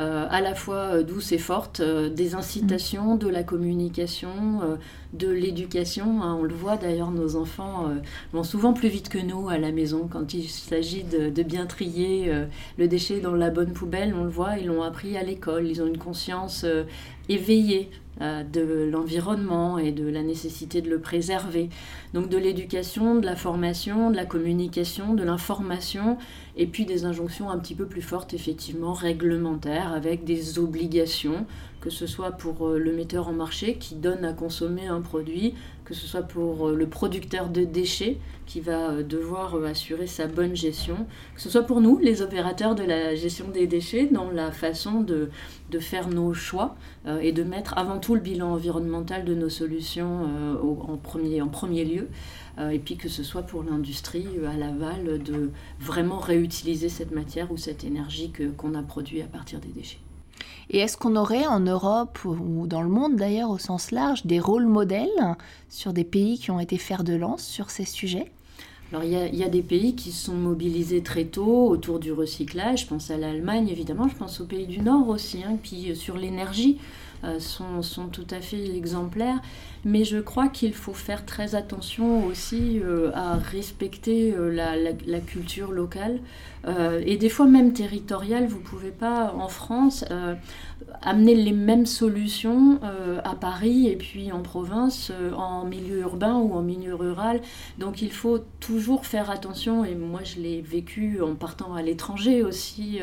à 0.00 0.40
la 0.40 0.54
fois 0.54 0.94
euh, 0.94 1.02
douce 1.02 1.32
et 1.32 1.38
forte, 1.38 1.80
euh, 1.80 2.08
des 2.08 2.34
incitations, 2.34 3.16
de 3.16 3.28
la 3.28 3.42
communication, 3.42 4.30
de 5.12 5.28
l'éducation. 5.28 6.22
Hein. 6.22 6.38
on 6.40 6.42
le 6.42 6.54
voit 6.54 6.76
d'ailleurs, 6.76 7.10
nos 7.10 7.36
enfants 7.36 7.90
vont 8.32 8.44
souvent 8.44 8.72
plus 8.72 8.88
vite 8.88 9.08
que 9.08 9.18
nous 9.18 9.48
à 9.48 9.58
la 9.58 9.72
maison 9.72 10.08
quand 10.10 10.34
il 10.34 10.48
s'agit 10.48 11.04
de, 11.04 11.42
bien 11.42 11.66
trier 11.66 12.32
le 12.78 12.88
déchet 12.88 13.20
dans 13.20 13.34
la 13.34 13.50
bonne 13.50 13.72
poubelle. 13.72 14.14
On 14.16 14.24
le 14.24 14.30
voit, 14.30 14.58
ils 14.58 14.66
l'ont 14.66 14.82
appris 14.82 15.16
à 15.16 15.22
l'école, 15.22 15.66
ils 15.66 15.82
ont 15.82 15.86
une 15.86 15.98
conscience 15.98 16.64
éveillée 17.30 17.90
de 18.20 18.90
l'environnement 18.90 19.78
et 19.78 19.92
de 19.92 20.06
la 20.06 20.22
nécessité 20.22 20.82
de 20.82 20.90
le 20.90 20.98
préserver. 20.98 21.70
Donc 22.12 22.28
de 22.28 22.36
l'éducation, 22.36 23.14
de 23.14 23.24
la 23.24 23.34
formation, 23.34 24.10
de 24.10 24.16
la 24.16 24.26
communication, 24.26 25.14
de 25.14 25.22
l'information, 25.22 26.18
et 26.58 26.66
puis 26.66 26.84
des 26.84 27.06
injonctions 27.06 27.48
un 27.48 27.58
petit 27.58 27.74
peu 27.74 27.86
plus 27.86 28.02
fortes, 28.02 28.34
effectivement, 28.34 28.92
réglementaires, 28.92 29.94
avec 29.94 30.24
des 30.24 30.58
obligations, 30.58 31.46
que 31.80 31.90
ce 31.90 32.06
soit 32.06 32.32
pour 32.32 32.68
euh, 32.68 32.78
le 32.78 32.92
metteur 32.92 33.28
en 33.28 33.32
marché 33.32 33.76
qui 33.76 33.94
donne 33.94 34.24
à 34.24 34.32
consommer 34.32 34.86
un 34.86 35.00
produit, 35.00 35.54
que 35.84 35.94
ce 35.94 36.06
soit 36.06 36.22
pour 36.22 36.68
euh, 36.68 36.74
le 36.74 36.86
producteur 36.86 37.48
de 37.48 37.64
déchets 37.64 38.18
qui 38.46 38.60
va 38.60 38.90
euh, 38.90 39.02
devoir 39.02 39.54
assurer 39.64 40.06
sa 40.06 40.26
bonne 40.26 40.54
gestion, 40.54 41.06
que 41.34 41.40
ce 41.40 41.48
soit 41.48 41.62
pour 41.62 41.80
nous, 41.80 41.98
les 41.98 42.20
opérateurs 42.20 42.74
de 42.74 42.82
la 42.82 43.14
gestion 43.14 43.48
des 43.48 43.66
déchets, 43.66 44.06
dans 44.06 44.30
la 44.30 44.52
façon 44.52 45.00
de, 45.00 45.30
faire 45.78 46.08
nos 46.08 46.34
choix 46.34 46.76
et 47.22 47.32
de 47.32 47.42
mettre 47.42 47.78
avant 47.78 47.98
tout 47.98 48.14
le 48.14 48.20
bilan 48.20 48.52
environnemental 48.52 49.24
de 49.24 49.34
nos 49.34 49.48
solutions 49.48 50.28
en, 50.60 50.96
premier, 50.96 51.84
lieu. 51.84 52.08
Et 52.70 52.78
puis 52.80 52.96
que 52.96 53.08
ce 53.08 53.22
soit 53.22 53.42
pour 53.42 53.62
l'industrie 53.62 54.26
à 54.46 54.56
l'aval 54.56 55.22
de 55.22 55.50
vraiment 55.78 56.18
réutiliser 56.18 56.88
cette 56.88 57.12
matière 57.12 57.50
ou 57.52 57.56
cette 57.56 57.84
énergie 57.84 58.32
qu'on 58.56 58.74
a 58.74 58.82
produit 58.82 59.22
à 59.22 59.26
partir 59.26 59.60
des 59.60 59.68
déchets. 59.68 60.00
Et 60.72 60.78
est-ce 60.78 60.96
qu'on 60.96 61.16
aurait 61.16 61.46
en 61.46 61.58
Europe 61.58 62.20
ou 62.24 62.68
dans 62.68 62.82
le 62.82 62.88
monde 62.88 63.16
d'ailleurs 63.16 63.50
au 63.50 63.58
sens 63.58 63.90
large 63.90 64.24
des 64.24 64.38
rôles 64.38 64.66
modèles 64.66 65.08
sur 65.68 65.92
des 65.92 66.04
pays 66.04 66.38
qui 66.38 66.52
ont 66.52 66.60
été 66.60 66.78
fer 66.78 67.02
de 67.02 67.14
lance 67.14 67.42
sur 67.42 67.70
ces 67.70 67.84
sujets? 67.84 68.30
Alors 68.92 69.04
il 69.04 69.12
y, 69.12 69.44
a, 69.44 69.48
des 69.48 69.62
pays 69.62 69.94
qui 69.94 70.10
se 70.10 70.26
sont 70.26 70.34
mobilisés 70.34 71.00
très 71.00 71.24
tôt 71.24 71.68
autour 71.68 72.00
du 72.00 72.12
recyclage. 72.12 72.82
Je 72.82 72.86
pense 72.86 73.10
à 73.10 73.16
l'Allemagne 73.16 73.68
évidemment, 73.68 74.08
je 74.08 74.16
pense 74.16 74.40
aux 74.40 74.46
pays 74.46 74.66
du 74.66 74.80
Nord 74.80 75.08
aussi, 75.08 75.44
hein, 75.44 75.56
puis 75.60 75.90
euh, 75.90 75.94
sur 75.94 76.16
l'énergie. 76.16 76.78
sont, 77.38 77.82
sont, 77.82 78.06
tout 78.06 78.26
à 78.30 78.40
fait 78.40 78.76
exemplaires. 78.76 79.40
Mais 79.84 80.04
je 80.04 80.18
crois 80.18 80.48
qu'il 80.48 80.74
faut 80.74 80.92
faire 80.92 81.24
très 81.24 81.54
attention 81.54 82.26
aussi 82.26 82.80
euh, 82.80 83.10
à 83.14 83.36
respecter 83.36 84.34
euh, 84.34 84.50
la, 84.50 85.20
culture 85.20 85.72
locale 85.72 86.20
euh, 86.66 87.02
et 87.06 87.16
des 87.16 87.30
fois 87.30 87.46
même 87.46 87.72
territoriale. 87.72 88.46
Vous 88.46 88.58
ne 88.58 88.64
pouvez 88.64 88.90
pas 88.90 89.32
en 89.34 89.48
France 89.48 90.04
amener 91.02 91.34
les 91.34 91.52
mêmes 91.52 91.86
solutions 91.86 92.80
à 93.24 93.34
Paris 93.34 93.86
et 93.86 93.96
puis 93.96 94.32
en 94.32 94.40
province, 94.40 95.12
en 95.36 95.64
milieu 95.64 96.00
urbain 96.00 96.36
ou 96.36 96.54
en 96.54 96.62
milieu 96.62 96.94
rural. 96.94 97.40
Donc 97.78 98.02
il 98.02 98.12
faut 98.12 98.38
toujours 98.60 99.06
faire 99.06 99.30
attention 99.30 99.84
et 99.84 99.94
moi 99.94 100.20
je 100.24 100.40
l'ai 100.40 100.60
vécu 100.60 101.20
en 101.22 101.34
partant 101.34 101.74
à 101.74 101.82
l'étranger 101.82 102.42
aussi 102.42 103.00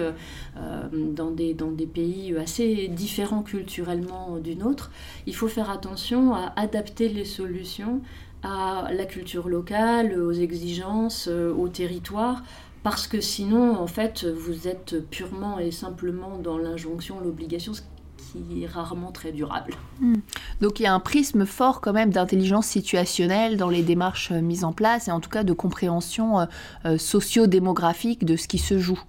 dans, 0.92 1.32
des, 1.32 1.54
dans 1.54 1.72
des 1.72 1.88
pays 1.88 2.36
assez 2.36 2.88
différents 2.88 3.42
culturellement 3.42 4.38
du 4.38 4.56
nôtre. 4.56 4.92
Il 5.26 5.36
faut 5.36 5.48
faire 5.48 5.70
attention 5.70 6.34
à 6.34 6.67
adapter 6.68 7.10
les 7.10 7.26
solutions 7.26 8.02
à 8.44 8.90
la 8.94 9.06
culture 9.06 9.50
locale, 9.50 10.20
aux 10.20 10.32
exigences, 10.32 11.28
euh, 11.30 11.54
au 11.54 11.68
territoire, 11.70 12.44
parce 12.84 13.08
que 13.08 13.20
sinon, 13.20 13.78
en 13.80 13.88
fait, 13.88 14.26
vous 14.26 14.68
êtes 14.68 15.10
purement 15.10 15.60
et 15.60 15.72
simplement 15.72 16.38
dans 16.38 16.58
l'injonction, 16.58 17.20
l'obligation, 17.20 17.74
ce 17.74 17.82
qui 18.18 18.64
est 18.64 18.68
rarement 18.68 19.12
très 19.12 19.32
durable. 19.32 19.74
Hmm. 20.00 20.18
Donc 20.62 20.80
il 20.80 20.84
y 20.84 20.86
a 20.86 20.94
un 20.94 21.00
prisme 21.00 21.46
fort 21.46 21.82
quand 21.82 21.94
même 21.94 22.12
d'intelligence 22.12 22.68
situationnelle 22.68 23.58
dans 23.58 23.70
les 23.70 23.84
démarches 23.84 24.32
euh, 24.32 24.42
mises 24.42 24.64
en 24.64 24.74
place 24.74 25.08
et 25.08 25.12
en 25.12 25.20
tout 25.20 25.30
cas 25.30 25.44
de 25.44 25.54
compréhension 25.54 26.48
euh, 26.86 26.98
socio-démographique 26.98 28.26
de 28.26 28.36
ce 28.36 28.48
qui 28.48 28.58
se 28.58 28.78
joue. 28.78 29.00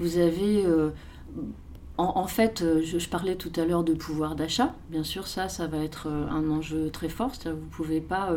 Vous 0.00 0.18
avez 0.18 0.64
en, 1.98 2.26
fait, 2.28 2.62
euh, 2.62 2.80
je, 2.84 3.08
parlais 3.08 3.34
tout 3.34 3.50
à 3.56 3.64
l'heure 3.64 3.82
de 3.82 3.92
pouvoir 3.92 4.36
d'achat. 4.36 4.72
Bien 4.88 5.02
sûr, 5.02 5.26
ça, 5.26 5.48
ça 5.48 5.66
va 5.66 5.78
être 5.78 6.06
euh, 6.06 6.28
un 6.30 6.48
enjeu 6.48 6.90
très 6.90 7.08
fort. 7.08 7.32
Vous 7.44 7.50
ne 7.50 7.54
pouvez 7.72 8.00
pas 8.00 8.30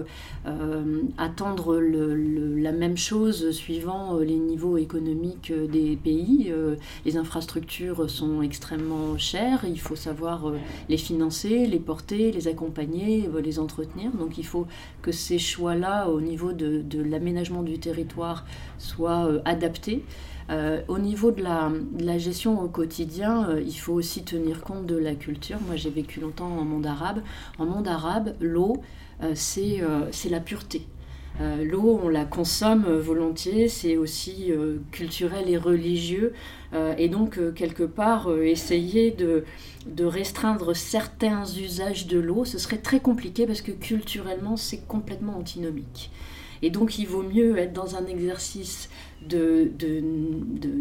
euh, 0.47 1.01
attendre 1.19 1.79
la 1.79 2.71
même 2.71 2.97
chose 2.97 3.51
suivant 3.51 4.17
les 4.17 4.37
niveaux 4.37 4.77
économiques 4.77 5.53
des 5.53 5.95
pays. 5.95 6.51
les 7.05 7.17
infrastructures 7.17 8.09
sont 8.09 8.41
extrêmement 8.41 9.17
chères. 9.19 9.63
Il 9.65 9.79
faut 9.79 9.95
savoir 9.95 10.51
les 10.89 10.97
financer, 10.97 11.67
les 11.67 11.79
porter, 11.79 12.31
les 12.31 12.47
accompagner, 12.47 13.29
les 13.43 13.59
entretenir. 13.59 14.11
Donc, 14.11 14.39
il 14.39 14.45
faut 14.45 14.65
que 15.03 15.11
ces 15.11 15.37
choix-là, 15.37 16.09
au 16.09 16.19
niveau 16.19 16.51
de 16.53 17.01
l'aménagement 17.01 17.61
du 17.61 17.77
territoire, 17.79 18.45
soient 18.79 19.29
adaptés. 19.45 20.03
Euh, 20.49 20.81
au 20.87 20.97
niveau 20.97 21.31
de 21.31 21.41
la, 21.41 22.17
gestion 22.17 22.61
au 22.61 22.67
quotidien, 22.67 23.49
euh, 23.49 23.61
il 23.61 23.73
faut 23.73 23.93
aussi 23.93 24.23
tenir 24.23 24.61
compte 24.61 24.85
de 24.85 24.97
la 24.97 25.15
culture. 25.15 25.57
Moi, 25.67 25.75
j'ai 25.75 25.89
vécu 25.89 26.19
longtemps 26.19 26.49
en 26.49 26.65
monde 26.65 26.85
arabe. 26.85 27.21
En 27.57 27.65
monde 27.65 27.87
arabe, 27.87 28.35
l'eau, 28.39 28.81
euh, 29.23 29.33
c'est 29.35 30.29
la 30.29 30.39
pureté. 30.39 30.87
L'eau, 31.63 31.99
on 32.03 32.09
la 32.09 32.25
consomme 32.25 32.83
volontiers, 32.83 33.67
c'est 33.67 33.97
aussi 33.97 34.51
culturel 34.91 35.49
et 35.49 35.57
religieux. 35.57 36.33
et 36.99 37.09
donc, 37.09 37.39
quelque 37.55 37.83
part, 37.83 38.29
essayer 38.43 39.09
de, 39.09 39.45
de 39.87 40.05
restreindre 40.05 40.75
certains 40.75 41.45
usages 41.45 42.05
de 42.05 42.19
l'eau, 42.19 42.45
ce 42.45 42.59
serait 42.59 42.77
très 42.77 42.99
compliqué 42.99 43.47
parce 43.47 43.61
que 43.61 43.71
culturellement, 43.71 44.55
c'est 44.55 44.85
complètement 44.87 45.35
antinomique. 45.35 46.11
Et 46.61 46.69
donc, 46.69 46.99
il 46.99 47.07
vaut 47.07 47.23
mieux 47.23 47.57
être 47.57 47.73
dans 47.73 47.95
un 47.95 48.05
exercice 48.05 48.89
de, 49.27 49.71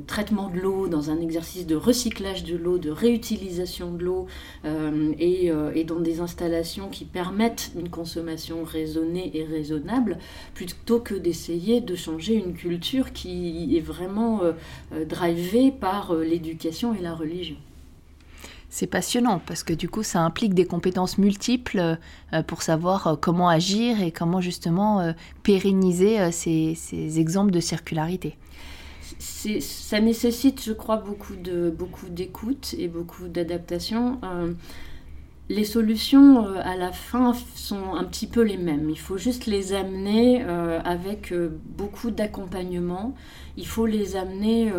traitement 0.06 0.48
de 0.48 0.58
l'eau, 0.58 0.88
dans 0.88 1.10
un 1.10 1.20
exercice 1.20 1.66
de 1.66 1.76
recyclage 1.76 2.44
de 2.44 2.56
l'eau, 2.56 2.78
de 2.78 2.90
réutilisation 2.90 3.92
de 3.92 4.04
l'eau, 4.04 4.26
euh, 4.64 5.12
euh, 5.20 5.72
et, 5.74 5.84
dans 5.84 6.00
des 6.00 6.20
installations 6.20 6.88
qui 6.88 7.04
permettent 7.04 7.72
une 7.78 7.88
consommation 7.88 8.64
raisonnée 8.64 9.30
et 9.34 9.44
raisonnable, 9.44 10.18
plutôt 10.54 11.00
que 11.00 11.14
d'essayer 11.14 11.80
de 11.80 11.94
changer 11.94 12.34
une 12.34 12.54
culture 12.54 13.12
qui 13.12 13.76
est 13.76 13.80
vraiment 13.80 14.40
euh, 14.42 15.04
drivée 15.04 15.70
par 15.70 16.14
l'éducation 16.14 16.94
et 16.94 17.00
la 17.00 17.14
religion 17.14 17.56
c'est 18.70 18.86
passionnant 18.86 19.40
parce 19.44 19.64
que 19.64 19.72
du 19.74 19.88
coup, 19.88 20.04
ça 20.04 20.20
implique 20.20 20.54
des 20.54 20.64
compétences 20.64 21.18
multiples 21.18 21.98
euh, 22.32 22.42
pour 22.44 22.62
savoir 22.62 23.06
euh, 23.06 23.16
comment 23.16 23.48
agir 23.48 24.00
et 24.00 24.12
comment 24.12 24.40
justement 24.40 25.00
euh, 25.00 25.12
pérenniser 25.42 26.30
ces, 26.30 26.78
exemples 27.18 27.50
de 27.50 27.60
circularité. 27.60 28.36
Ça 29.18 30.00
nécessite, 30.00 30.62
je 30.62 30.72
crois, 30.72 30.96
beaucoup 30.96 31.34
de 31.34 31.70
beaucoup 31.70 32.08
d'écoute 32.08 32.74
et 32.78 32.88
beaucoup 32.88 33.28
d'adaptation. 33.28 34.20
Les 35.50 35.64
solutions 35.64 36.46
à 36.54 36.76
la 36.76 36.92
fin 36.92 37.34
sont 37.54 37.94
un 37.94 38.04
petit 38.04 38.26
peu 38.26 38.40
les 38.40 38.56
mêmes. 38.56 38.88
Il 38.88 38.98
faut 38.98 39.18
juste 39.18 39.46
les 39.46 39.74
amener 39.74 40.42
avec 40.42 41.34
beaucoup 41.76 42.10
d'accompagnement. 42.10 43.14
Il 43.56 43.66
faut 43.66 43.84
les 43.84 44.14
amener 44.14 44.72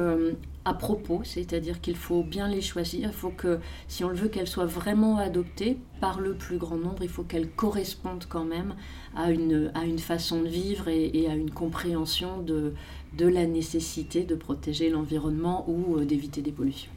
à 0.65 0.73
propos, 0.73 1.21
c'est-à-dire 1.23 1.81
qu'il 1.81 1.95
faut 1.95 2.23
bien 2.23 2.47
les 2.47 2.61
choisir. 2.61 3.09
Il 3.09 3.15
faut 3.15 3.31
que, 3.31 3.59
si 3.87 4.03
on 4.03 4.09
le 4.09 4.15
veut 4.15 4.27
qu'elles 4.27 4.47
soient 4.47 4.65
vraiment 4.65 5.17
adoptées 5.17 5.77
par 5.99 6.19
le 6.19 6.35
plus 6.35 6.57
grand 6.57 6.77
nombre, 6.77 7.03
il 7.03 7.09
faut 7.09 7.23
qu'elles 7.23 7.49
correspondent 7.49 8.25
quand 8.29 8.45
même 8.45 8.75
à 9.15 9.31
une, 9.31 9.71
à 9.73 9.85
une 9.85 9.99
façon 9.99 10.41
de 10.41 10.47
vivre 10.47 10.87
et, 10.87 11.27
à 11.27 11.35
une 11.35 11.51
compréhension 11.51 12.41
de, 12.41 12.73
de 13.17 13.27
la 13.27 13.45
nécessité 13.45 14.23
de 14.23 14.35
protéger 14.35 14.89
l'environnement 14.89 15.65
ou 15.67 15.97
euh, 15.97 16.05
d'éviter 16.05 16.41
des 16.41 16.51
pollutions. 16.51 16.91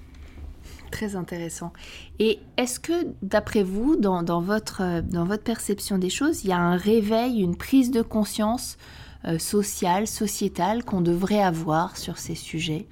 Très 0.90 1.16
intéressant. 1.16 1.72
Et 2.18 2.38
est-ce 2.56 2.78
que, 2.78 2.92
d'après 3.22 3.62
vous, 3.62 3.96
dans, 3.96 4.22
dans, 4.22 4.40
votre, 4.40 4.82
euh, 4.82 5.02
dans 5.02 5.24
votre 5.24 5.42
perception 5.42 5.98
des 5.98 6.10
choses, 6.10 6.44
il 6.44 6.50
y 6.50 6.52
a 6.52 6.58
un 6.58 6.76
réveil, 6.76 7.40
une 7.40 7.56
prise 7.56 7.90
de 7.90 8.02
conscience 8.02 8.76
euh, 9.24 9.38
sociale, 9.38 10.06
sociétale 10.06 10.84
qu'on 10.84 11.00
devrait 11.00 11.42
avoir 11.42 11.96
sur 11.96 12.18
ces 12.18 12.34
sujets? 12.34 12.86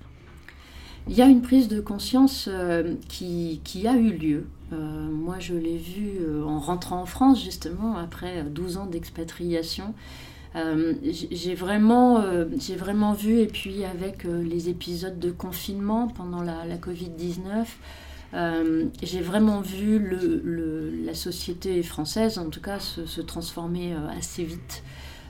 Il 1.09 1.15
y 1.17 1.23
a 1.23 1.27
une 1.27 1.43
prise 1.43 1.69
de 1.69 1.81
conscience 1.81 2.49
euh, 2.51 2.95
qui, 3.09 3.61
a 3.87 3.97
eu 3.97 4.13
lieu. 4.13 4.47
Moi, 4.71 5.37
je 5.39 5.53
l'ai 5.53 5.77
vu 5.77 6.19
en 6.47 6.59
rentrant 6.59 7.03
en 7.03 7.05
France, 7.05 7.45
justement, 7.45 7.99
après 7.99 8.43
12 8.43 8.79
ans 8.79 8.87
d'expatriation. 8.87 9.93
J'ai 10.55 11.55
vraiment, 11.55 12.23
j'ai 12.59 12.77
vraiment 12.77 13.15
vu, 13.15 13.41
et 13.41 13.47
puis 13.47 13.85
avec 13.85 14.25
les 14.25 14.69
épisodes 14.69 15.19
de 15.19 15.31
confinement 15.31 16.09
pendant 16.09 16.43
la, 16.43 16.77
Covid-19, 16.77 17.67
j'ai 19.03 19.21
vraiment 19.21 19.61
vu 19.61 19.99
la 21.05 21.15
société 21.15 21.83
française, 21.83 22.39
en 22.39 22.51
tout 22.51 22.61
cas, 22.61 22.79
se 22.81 23.21
transformer 23.21 23.95
assez 24.17 24.45
vite. 24.45 24.83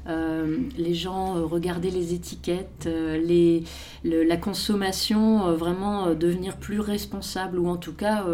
Euh, 0.09 0.59
les 0.77 0.95
gens 0.95 1.37
euh, 1.37 1.45
regardaient 1.45 1.91
les 1.91 2.13
étiquettes, 2.13 2.87
euh, 2.87 3.61
la 4.05 4.37
consommation 4.37 5.55
vraiment 5.55 6.15
devenir 6.15 6.57
plus 6.57 6.81
responsable 6.81 7.59
ou 7.59 7.69
en 7.69 7.77
tout 7.77 7.93
cas 7.93 8.27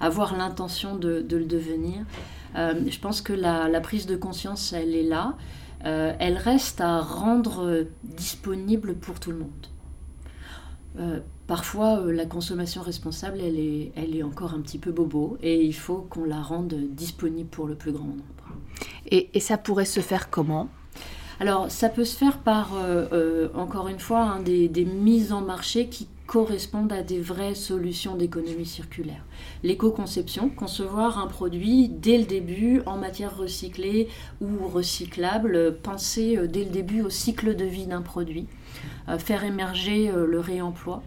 avoir 0.00 0.36
l'intention 0.36 0.96
de, 0.96 1.24
le 1.30 1.44
devenir. 1.44 2.04
je 2.56 2.98
pense 2.98 3.20
que 3.20 3.32
la, 3.32 3.80
prise 3.80 4.06
de 4.06 4.16
conscience, 4.16 4.72
elle 4.72 4.94
est 4.94 5.04
là. 5.04 5.36
Elle 5.84 6.36
reste 6.36 6.80
à 6.80 7.00
rendre 7.00 7.86
disponible 8.04 8.94
pour 8.94 9.18
tout 9.18 9.32
le 9.32 9.38
monde. 9.38 11.26
parfois, 11.46 12.02
la 12.06 12.26
consommation 12.26 12.82
responsable, 12.82 13.38
elle 13.40 13.58
est, 13.58 13.92
elle 13.96 14.16
est 14.16 14.22
encore 14.22 14.54
un 14.54 14.60
petit 14.60 14.78
peu 14.78 14.92
bobo 14.92 15.38
et 15.42 15.62
il 15.64 15.74
faut 15.74 16.06
qu'on 16.08 16.24
la 16.24 16.40
rende 16.40 16.74
disponible 16.74 17.48
pour 17.48 17.66
le 17.66 17.74
plus 17.74 17.92
grand 17.92 18.04
nombre. 18.04 18.22
Et, 19.06 19.30
et 19.34 19.40
ça 19.40 19.58
pourrait 19.58 19.84
se 19.84 20.00
faire 20.00 20.30
comment? 20.30 20.68
Alors, 21.42 21.72
ça 21.72 21.88
peut 21.88 22.04
se 22.04 22.16
faire 22.16 22.38
par, 22.38 22.74
euh, 22.76 23.06
euh, 23.12 23.48
encore 23.54 23.88
une 23.88 23.98
fois, 23.98 24.20
hein, 24.20 24.40
des, 24.42 24.84
mises 24.84 25.32
en 25.32 25.40
marché 25.40 25.88
qui 25.88 26.06
correspondent 26.32 26.92
à 26.94 27.02
des 27.02 27.20
vraies 27.20 27.54
solutions 27.54 28.16
d'économie 28.16 28.64
circulaire. 28.64 29.22
L'éco-conception, 29.62 30.48
concevoir 30.48 31.18
un 31.18 31.26
produit 31.26 31.90
dès 31.90 32.16
le 32.16 32.24
début 32.24 32.80
en 32.86 32.96
matière 32.96 33.36
recyclée 33.36 34.08
ou 34.40 34.66
recyclable, 34.66 35.76
penser 35.82 36.38
euh, 36.38 36.46
dès 36.46 36.64
le 36.64 36.70
début 36.70 37.02
au 37.02 37.10
cycle 37.10 37.54
de 37.54 37.66
vie 37.66 37.86
d'un 37.86 38.00
produit, 38.00 38.46
faire 39.18 39.44
émerger 39.44 40.10
le 40.10 40.40
réemploi 40.40 41.02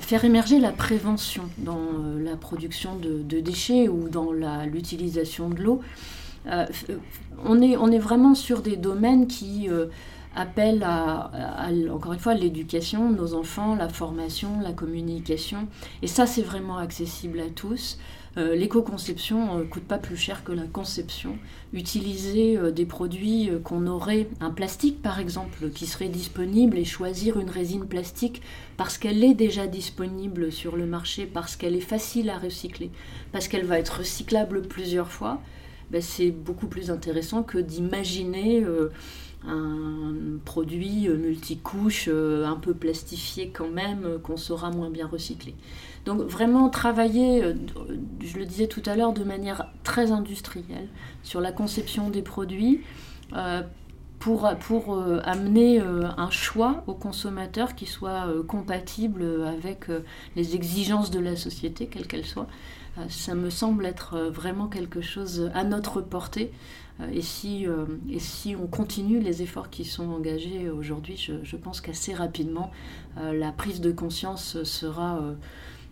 faire 0.00 0.24
émerger 0.24 0.58
la 0.58 0.72
prévention 0.72 1.44
dans 1.58 1.80
la 2.18 2.36
production 2.36 2.96
de, 2.96 3.40
déchets 3.40 3.88
ou 3.88 4.08
dans 4.08 4.32
l'utilisation 4.64 5.48
de 5.48 5.62
l'eau. 5.62 5.80
Euh, 6.48 6.66
on, 7.44 7.60
est, 7.60 7.76
on 7.76 7.90
est 7.90 7.98
vraiment 7.98 8.34
sur 8.34 8.62
des 8.62 8.76
domaines 8.76 9.26
qui 9.26 9.68
euh, 9.68 9.86
appellent 10.36 10.84
à, 10.84 11.30
encore 11.90 12.12
une 12.12 12.18
fois, 12.18 12.34
l'éducation, 12.34 13.10
nos 13.10 13.34
enfants, 13.34 13.74
la 13.74 13.88
formation, 13.88 14.60
la 14.60 14.72
communication. 14.72 15.66
Et 16.02 16.06
ça, 16.06 16.26
c'est 16.26 16.42
vraiment 16.42 16.78
accessible 16.78 17.40
à 17.40 17.48
tous. 17.48 17.98
Euh, 18.38 18.54
l'éco-conception 18.54 19.58
ne 19.58 19.64
coûte 19.64 19.84
pas 19.84 19.96
plus 19.96 20.16
cher 20.16 20.44
que 20.44 20.52
la 20.52 20.66
conception. 20.66 21.38
Utiliser 21.72 22.58
des 22.70 22.84
produits 22.84 23.50
qu'on 23.64 23.86
aurait, 23.86 24.28
un 24.40 24.50
plastique 24.50 25.00
par 25.02 25.18
exemple, 25.18 25.70
qui 25.70 25.86
serait 25.86 26.08
disponible 26.08 26.76
et 26.76 26.84
choisir 26.84 27.40
une 27.40 27.50
résine 27.50 27.86
plastique 27.86 28.42
parce 28.76 28.98
qu'elle 28.98 29.24
est 29.24 29.34
déjà 29.34 29.66
disponible 29.66 30.52
sur 30.52 30.76
le 30.76 30.86
marché, 30.86 31.24
parce 31.26 31.56
qu'elle 31.56 31.74
est 31.74 31.80
facile 31.80 32.28
à 32.28 32.38
recycler, 32.38 32.90
parce 33.32 33.48
qu'elle 33.48 33.64
va 33.64 33.78
être 33.78 33.98
recyclable 33.98 34.62
plusieurs 34.62 35.10
fois, 35.10 35.40
ben, 35.90 36.02
c'est 36.02 36.30
beaucoup 36.30 36.66
plus 36.66 36.90
intéressant 36.90 37.42
que 37.42 37.58
d'imaginer 37.58 38.62
euh, 38.62 38.90
un 39.46 40.14
produit 40.44 41.08
euh, 41.08 41.16
multicouche, 41.16 42.08
euh, 42.08 42.46
un 42.46 42.56
peu 42.56 42.74
plastifié 42.74 43.50
quand 43.50 43.68
même, 43.68 44.18
qu'on 44.22 44.36
saura 44.36 44.70
moins 44.70 44.90
bien 44.90 45.06
recycler. 45.06 45.54
Donc 46.04 46.20
vraiment 46.20 46.68
travailler, 46.68 47.42
je 48.20 48.38
le 48.38 48.44
disais 48.44 48.68
tout 48.68 48.82
à 48.86 48.94
l'heure, 48.94 49.12
de 49.12 49.24
manière 49.24 49.68
très 49.82 50.12
industrielle 50.12 50.88
sur 51.22 51.40
la 51.40 51.52
conception 51.52 52.10
des 52.10 52.22
produits. 52.22 52.80
pour, 54.20 54.48
pour 54.60 55.02
amener 55.24 55.80
un 55.80 56.30
choix 56.30 56.84
au 56.86 56.94
consommateur 56.94 57.74
qui 57.74 57.86
soit 57.86 58.28
compatible 58.46 59.24
avec 59.46 59.86
les 60.36 60.54
exigences 60.54 61.10
de 61.10 61.18
la 61.18 61.34
société, 61.34 61.88
quelles 61.88 62.06
qu'elles 62.06 62.24
soient. 62.24 62.46
Euh, 62.98 63.04
ça 63.08 63.34
me 63.34 63.50
semble 63.50 63.86
être 63.86 64.14
euh, 64.14 64.30
vraiment 64.30 64.68
quelque 64.68 65.00
chose 65.00 65.50
à 65.54 65.64
notre 65.64 66.00
portée. 66.00 66.50
Euh, 67.00 67.08
et 67.12 67.22
si, 67.22 67.66
et 68.10 68.18
si 68.18 68.56
on 68.56 68.66
continue 68.66 69.20
les 69.20 69.42
efforts 69.42 69.70
qui 69.70 69.84
sont 69.84 70.08
engagés 70.08 70.70
aujourd'hui, 70.70 71.16
je, 71.16 71.56
pense 71.56 71.80
qu'assez 71.80 72.14
rapidement, 72.14 72.70
la 73.16 73.52
prise 73.52 73.80
de 73.80 73.92
conscience 73.92 74.62
sera 74.62 75.22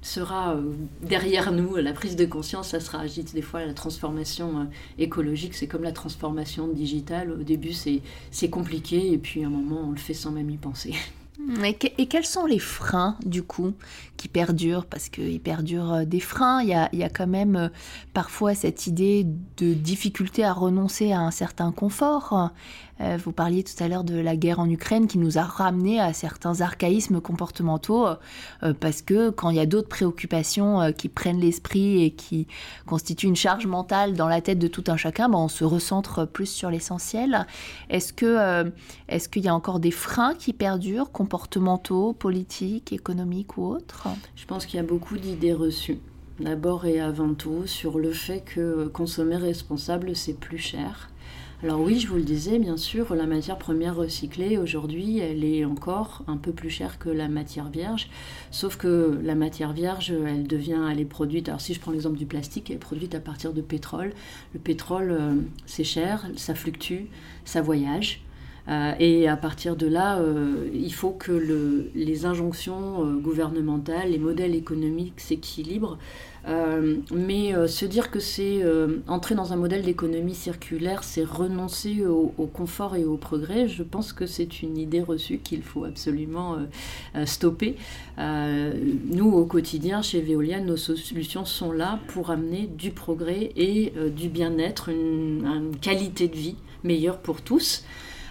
sera 0.03 0.59
derrière 1.01 1.51
nous. 1.51 1.77
La 1.77 1.95
prise 1.95 2.14
de 2.14 2.27
conscience, 2.27 2.69
ça 2.69 2.81
sera 2.81 3.01
agite 3.01 3.35
des 3.35 3.40
fois 3.40 3.64
la 3.64 3.73
transformation 3.73 4.69
écologique, 4.99 5.55
c'est 5.55 5.67
comme 5.67 5.83
la 5.83 5.93
transformation 5.93 6.69
digitale. 6.69 7.33
Au 7.33 7.43
début, 7.43 7.73
c'est 7.73 8.51
compliqué 8.51 9.12
et 9.12 9.19
puis 9.19 9.43
à 9.45 9.47
un 9.47 9.51
moment, 9.51 9.81
on 9.88 9.90
le 9.93 9.97
fait 9.97 10.14
sans 10.14 10.31
même 10.31 10.51
y 10.51 10.59
penser. 10.59 10.95
Et, 11.65 12.07
quels 12.07 12.25
sont 12.25 12.47
les 12.47 12.59
freins, 12.59 13.17
du 13.25 13.43
coup, 13.43 13.75
qui 14.17 14.29
perdurent? 14.29 14.87
Parce 14.87 15.09
qu'il 15.09 15.41
perdure 15.41 15.93
euh, 15.93 16.05
des 16.05 16.21
freins, 16.21 16.63
il 16.63 16.69
y 16.69 16.75
a, 16.75 16.89
il 16.93 16.99
y 16.99 17.05
a 17.05 17.09
quand 17.09 17.27
même 17.27 17.57
euh, 17.57 17.69
parfois 18.13 18.55
cette 18.55 18.87
idée 18.87 19.27
de 19.57 19.75
difficulté 19.75 20.45
à 20.45 20.53
renoncer 20.53 21.13
à 21.13 21.21
un 21.21 21.31
certain 21.31 21.73
confort. 21.73 22.51
Euh, 23.01 23.19
vous 23.23 23.33
parliez 23.33 23.65
tout 23.65 23.83
à 23.83 23.89
l'heure 23.89 24.05
de 24.05 24.17
la 24.17 24.37
guerre 24.37 24.61
en 24.61 24.71
Ukraine 24.71 25.09
qui 25.09 25.19
nous 25.19 25.39
a 25.39 25.43
ramené 25.43 26.01
à 26.01 26.13
certains 26.13 26.61
archaïsmes 26.61 27.21
comportementaux 27.21 28.07
euh, 28.07 28.73
parce 28.79 29.03
que 29.03 29.31
quand 29.31 29.51
il 29.51 29.57
y 29.57 29.61
a 29.61 29.67
d'autres 29.67 29.89
préoccupations 29.89 30.81
euh, 30.81 30.91
qui 30.93 31.09
prennent 31.09 31.41
l'esprit 31.41 32.05
et 32.05 32.13
qui 32.13 32.47
constituent 32.87 33.27
une 33.27 33.37
charge 33.37 33.67
mentale 33.67 34.15
dans 34.15 34.29
la 34.29 34.41
tête 34.41 34.59
de 34.59 34.69
tout 34.69 34.85
un 34.87 34.97
chacun, 34.97 35.29
ben, 35.29 35.39
on 35.39 35.49
se 35.49 35.65
recentre 35.65 36.27
plus 36.27 36.47
sur 36.47 36.71
l'essentiel. 36.71 37.47
Est-ce 37.91 38.13
que 38.13 38.73
est-ce 39.09 39.29
qu'il 39.29 39.45
y 39.45 39.49
a 39.49 39.55
encore 39.55 39.81
des 39.81 39.91
freins 39.91 40.35
qui 40.35 40.53
perdurent, 40.53 41.11
comportementaux, 41.11 42.13
politiques, 42.13 42.93
économiques 42.93 43.57
ou 43.57 43.65
autres? 43.65 44.09
Je 44.37 44.45
pense 44.47 44.67
qu'il 44.67 44.77
y 44.77 44.81
a 44.81 44.87
beaucoup 44.87 45.17
d'idées 45.17 45.53
reçues 45.53 45.99
d'abord 46.41 46.87
et 46.87 47.01
avant 47.01 47.35
tout 47.35 47.67
sur 47.67 47.99
le 47.99 48.13
fait 48.13 48.41
que 48.41 48.87
consommer 48.89 49.37
responsable 49.37 50.17
c'est 50.17 50.39
plus 50.39 50.59
cher 50.59 51.11
alors 51.64 51.81
oui, 51.81 51.98
je 51.98 52.09
vous 52.09 52.16
le 52.16 52.24
disais, 52.24 52.59
bien 52.59 52.77
sûr, 52.77 53.14
la 53.14 53.24
matière 53.24 53.57
première 53.57 53.96
recyclée, 53.96 54.59
aujourd'hui, 54.59 55.18
elle 55.20 55.42
est 55.44 55.64
encore 55.64 56.22
un 56.27 56.37
peu 56.37 56.53
plus 56.53 56.68
chère 56.68 56.98
que 56.98 57.09
la 57.09 57.27
matière 57.27 57.70
vierge, 57.70 58.11
sauf 58.50 58.77
que 58.77 59.18
la 59.22 59.35
matière 59.35 59.72
vierge, 59.72 60.11
elle 60.11 60.46
devient, 60.46 60.83
elle 60.90 61.00
est 61.00 61.07
produite, 61.07 61.48
alors 61.48 61.62
si 61.62 61.72
je 61.72 61.81
prends 61.81 61.92
l'exemple 61.92 62.18
du 62.18 62.27
plastique, 62.27 62.68
elle 62.68 62.77
est 62.77 62.79
produite 62.79 63.14
à 63.14 63.20
partir 63.20 63.55
de 63.55 63.62
pétrole. 63.62 64.12
Le 64.53 64.61
pétrole, 64.61 65.11
euh, 65.11 65.37
c'est 65.64 65.85
cher, 65.85 66.27
ça 66.37 66.55
fluctue, 66.55 67.07
ça 67.46 67.62
voyage. 67.62 68.20
Euh, 68.68 68.92
et 68.98 69.27
à 69.27 69.38
partir 69.38 69.74
de 69.74 69.87
là, 69.87 70.18
euh, 70.18 70.68
il 70.74 70.92
faut 70.92 71.12
que 71.12 71.90
les 71.94 72.27
injonctions 72.27 73.11
gouvernementales, 73.22 74.11
les 74.11 74.18
modèles 74.18 74.55
économiques 74.55 75.18
s'équilibrent 75.18 75.96
mais 76.47 77.55
euh, 77.55 77.67
se 77.67 77.87
dire 77.87 78.11
que 78.11 78.21
c'est 78.21 78.63
euh, 78.63 78.99
entrer 79.07 79.35
dans 79.35 79.53
un 79.53 79.57
modèle 79.57 79.83
d'économie 79.83 80.35
circulaire, 80.35 81.03
c'est 81.03 81.25
renoncer 81.25 82.05
au, 82.05 82.29
confort 82.53 82.97
et 82.97 83.05
au 83.05 83.17
progrès, 83.17 83.69
je 83.69 83.83
pense 83.83 84.13
que 84.13 84.27
c'est 84.27 84.63
une 84.63 84.77
idée 84.77 85.01
reçue 85.01 85.39
qu'il 85.39 85.63
faut 85.63 85.85
absolument 85.85 86.57
stopper. 87.25 87.77
nous, 88.19 89.31
au 89.31 89.45
quotidien, 89.47 90.03
chez 90.03 90.21
Veolia, 90.21 90.61
nos 90.61 90.77
solutions 90.77 91.45
sont 91.45 91.73
là 91.73 91.99
pour 92.09 92.31
amener 92.31 92.67
du 92.67 92.91
progrès 92.91 93.51
et 93.57 93.93
du 94.15 94.29
bien-être, 94.29 94.91
une, 94.91 95.75
qualité 95.81 96.29
de 96.29 96.37
vie 96.37 96.57
meilleure 96.85 97.19
pour 97.19 97.41
tous. 97.41 97.85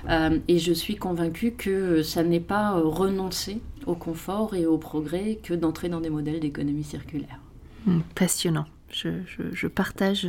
et 0.10 0.60
je 0.60 0.74
suis 0.74 0.96
convaincue 0.96 1.52
que 1.52 2.04
ça 2.04 2.24
n'est 2.24 2.40
pas 2.40 2.80
renoncer 2.80 3.60
au 3.86 3.96
confort 3.96 4.56
et 4.56 4.66
au 4.66 4.78
progrès 4.78 5.40
que 5.42 5.54
d'entrer 5.54 5.90
dans 5.90 6.02
des 6.02 6.10
modèles 6.10 6.40
d'économie 6.40 6.84
circulaire. 6.84 7.40
Passionnant. 8.16 8.66
je, 8.92 9.68
partage 9.68 10.28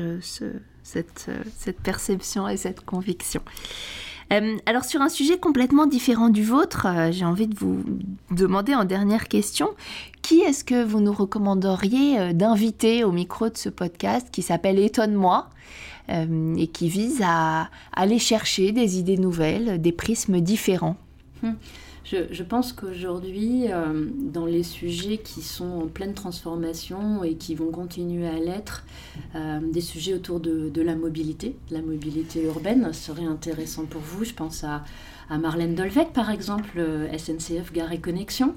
cette, 0.83 1.31
cette, 1.57 1.81
perception 1.81 2.49
et 2.49 2.57
cette 2.57 2.85
conviction. 2.85 3.43
alors 4.67 4.85
sur 4.85 5.01
un 5.01 5.09
sujet 5.09 5.39
complètement 5.39 5.87
différent 5.87 6.29
du 6.29 6.43
vôtre, 6.43 6.87
j'ai 7.11 7.25
envie 7.25 7.47
de 7.47 7.57
vous 7.57 7.85
demander 8.31 8.75
en 8.75 8.85
dernière 8.85 9.29
question, 9.29 9.71
qui 10.23 10.41
est-ce 10.41 10.65
que 10.65 10.83
vous 10.83 11.01
nous 11.01 11.13
recommanderiez 11.13 12.33
d'inviter 12.33 13.05
au 13.05 13.13
micro 13.13 13.49
de 13.49 13.57
ce 13.57 13.69
podcast 13.69 14.29
qui 14.33 14.43
s'appelle 14.43 14.79
Étonne-moi 14.79 15.51
et 16.09 16.67
qui 16.67 16.89
vise 16.89 17.23
à 17.25 17.71
aller 17.93 18.19
chercher 18.19 18.73
des 18.73 18.99
idées 18.99 19.19
nouvelles, 19.19 19.81
des 19.81 19.93
prismes 19.93 20.41
différents? 20.41 20.97
Hum. 21.43 21.57
Je, 22.05 22.43
pense 22.43 22.75
qu'aujourd'hui, 22.75 23.73
euh, 23.73 24.05
dans 24.15 24.45
les 24.45 24.63
sujets 24.63 25.17
qui 25.17 25.41
sont 25.41 25.65
en 25.65 25.87
pleine 25.87 26.13
transformation 26.13 27.25
et 27.25 27.35
qui 27.35 27.55
vont 27.55 27.71
continuer 27.71 28.29
à 28.29 28.39
l'être, 28.39 28.85
euh, 29.35 29.59
des 29.73 29.81
sujets 29.81 30.13
autour 30.13 30.39
de, 30.39 30.83
la 30.83 30.97
mobilité, 30.97 31.57
la 31.71 31.81
mobilité 31.81 32.43
urbaine 32.45 32.93
serait 32.93 33.25
intéressant 33.25 33.87
pour 33.87 34.03
vous. 34.03 34.25
Je 34.25 34.35
pense 34.35 34.65
à, 34.65 34.85
Marlène 35.31 35.75
Dolvec, 35.75 36.13
par 36.13 36.31
exemple, 36.31 36.75
euh, 36.77 37.09
SNCF 37.17 37.73
Gare 37.73 37.93
et 37.93 38.01
Connexion. 38.01 38.49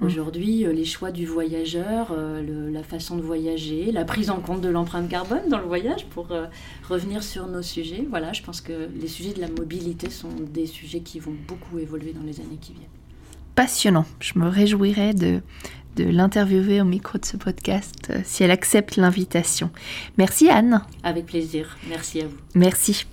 Mmh. 0.00 0.06
Aujourd'hui, 0.06 0.64
les 0.64 0.86
choix 0.86 1.10
du 1.10 1.26
voyageur, 1.26 2.16
la 2.16 2.82
façon 2.82 3.16
de 3.16 3.22
voyager, 3.22 3.92
la 3.92 4.06
prise 4.06 4.30
en 4.30 4.40
compte 4.40 4.62
de 4.62 4.70
l'empreinte 4.70 5.10
carbone 5.10 5.46
dans 5.50 5.58
le 5.58 5.66
voyage, 5.66 6.06
pour 6.06 6.28
revenir 6.88 7.22
sur 7.22 7.46
nos 7.46 7.62
sujets. 7.62 8.06
Voilà, 8.08 8.32
je 8.32 8.42
pense 8.42 8.62
que 8.62 8.88
les 8.98 9.08
sujets 9.08 9.34
de 9.34 9.42
la 9.42 9.48
mobilité 9.48 10.08
sont 10.08 10.32
des 10.54 10.66
sujets 10.66 11.00
qui 11.00 11.20
vont 11.20 11.34
beaucoup 11.46 11.78
évoluer 11.78 12.14
dans 12.14 12.22
les 12.22 12.40
années 12.40 12.58
qui 12.58 12.72
viennent 12.72 12.93
passionnant. 13.54 14.06
Je 14.20 14.38
me 14.38 14.48
réjouirais 14.48 15.14
de, 15.14 15.40
de 15.96 16.04
l'interviewer 16.04 16.80
au 16.80 16.84
micro 16.84 17.18
de 17.18 17.24
ce 17.24 17.36
podcast 17.36 18.10
euh, 18.10 18.20
si 18.24 18.42
elle 18.42 18.50
accepte 18.50 18.96
l'invitation. 18.96 19.70
Merci 20.18 20.48
Anne. 20.48 20.82
Avec 21.02 21.26
plaisir. 21.26 21.76
Merci 21.88 22.20
à 22.22 22.26
vous. 22.26 22.36
Merci. 22.54 23.06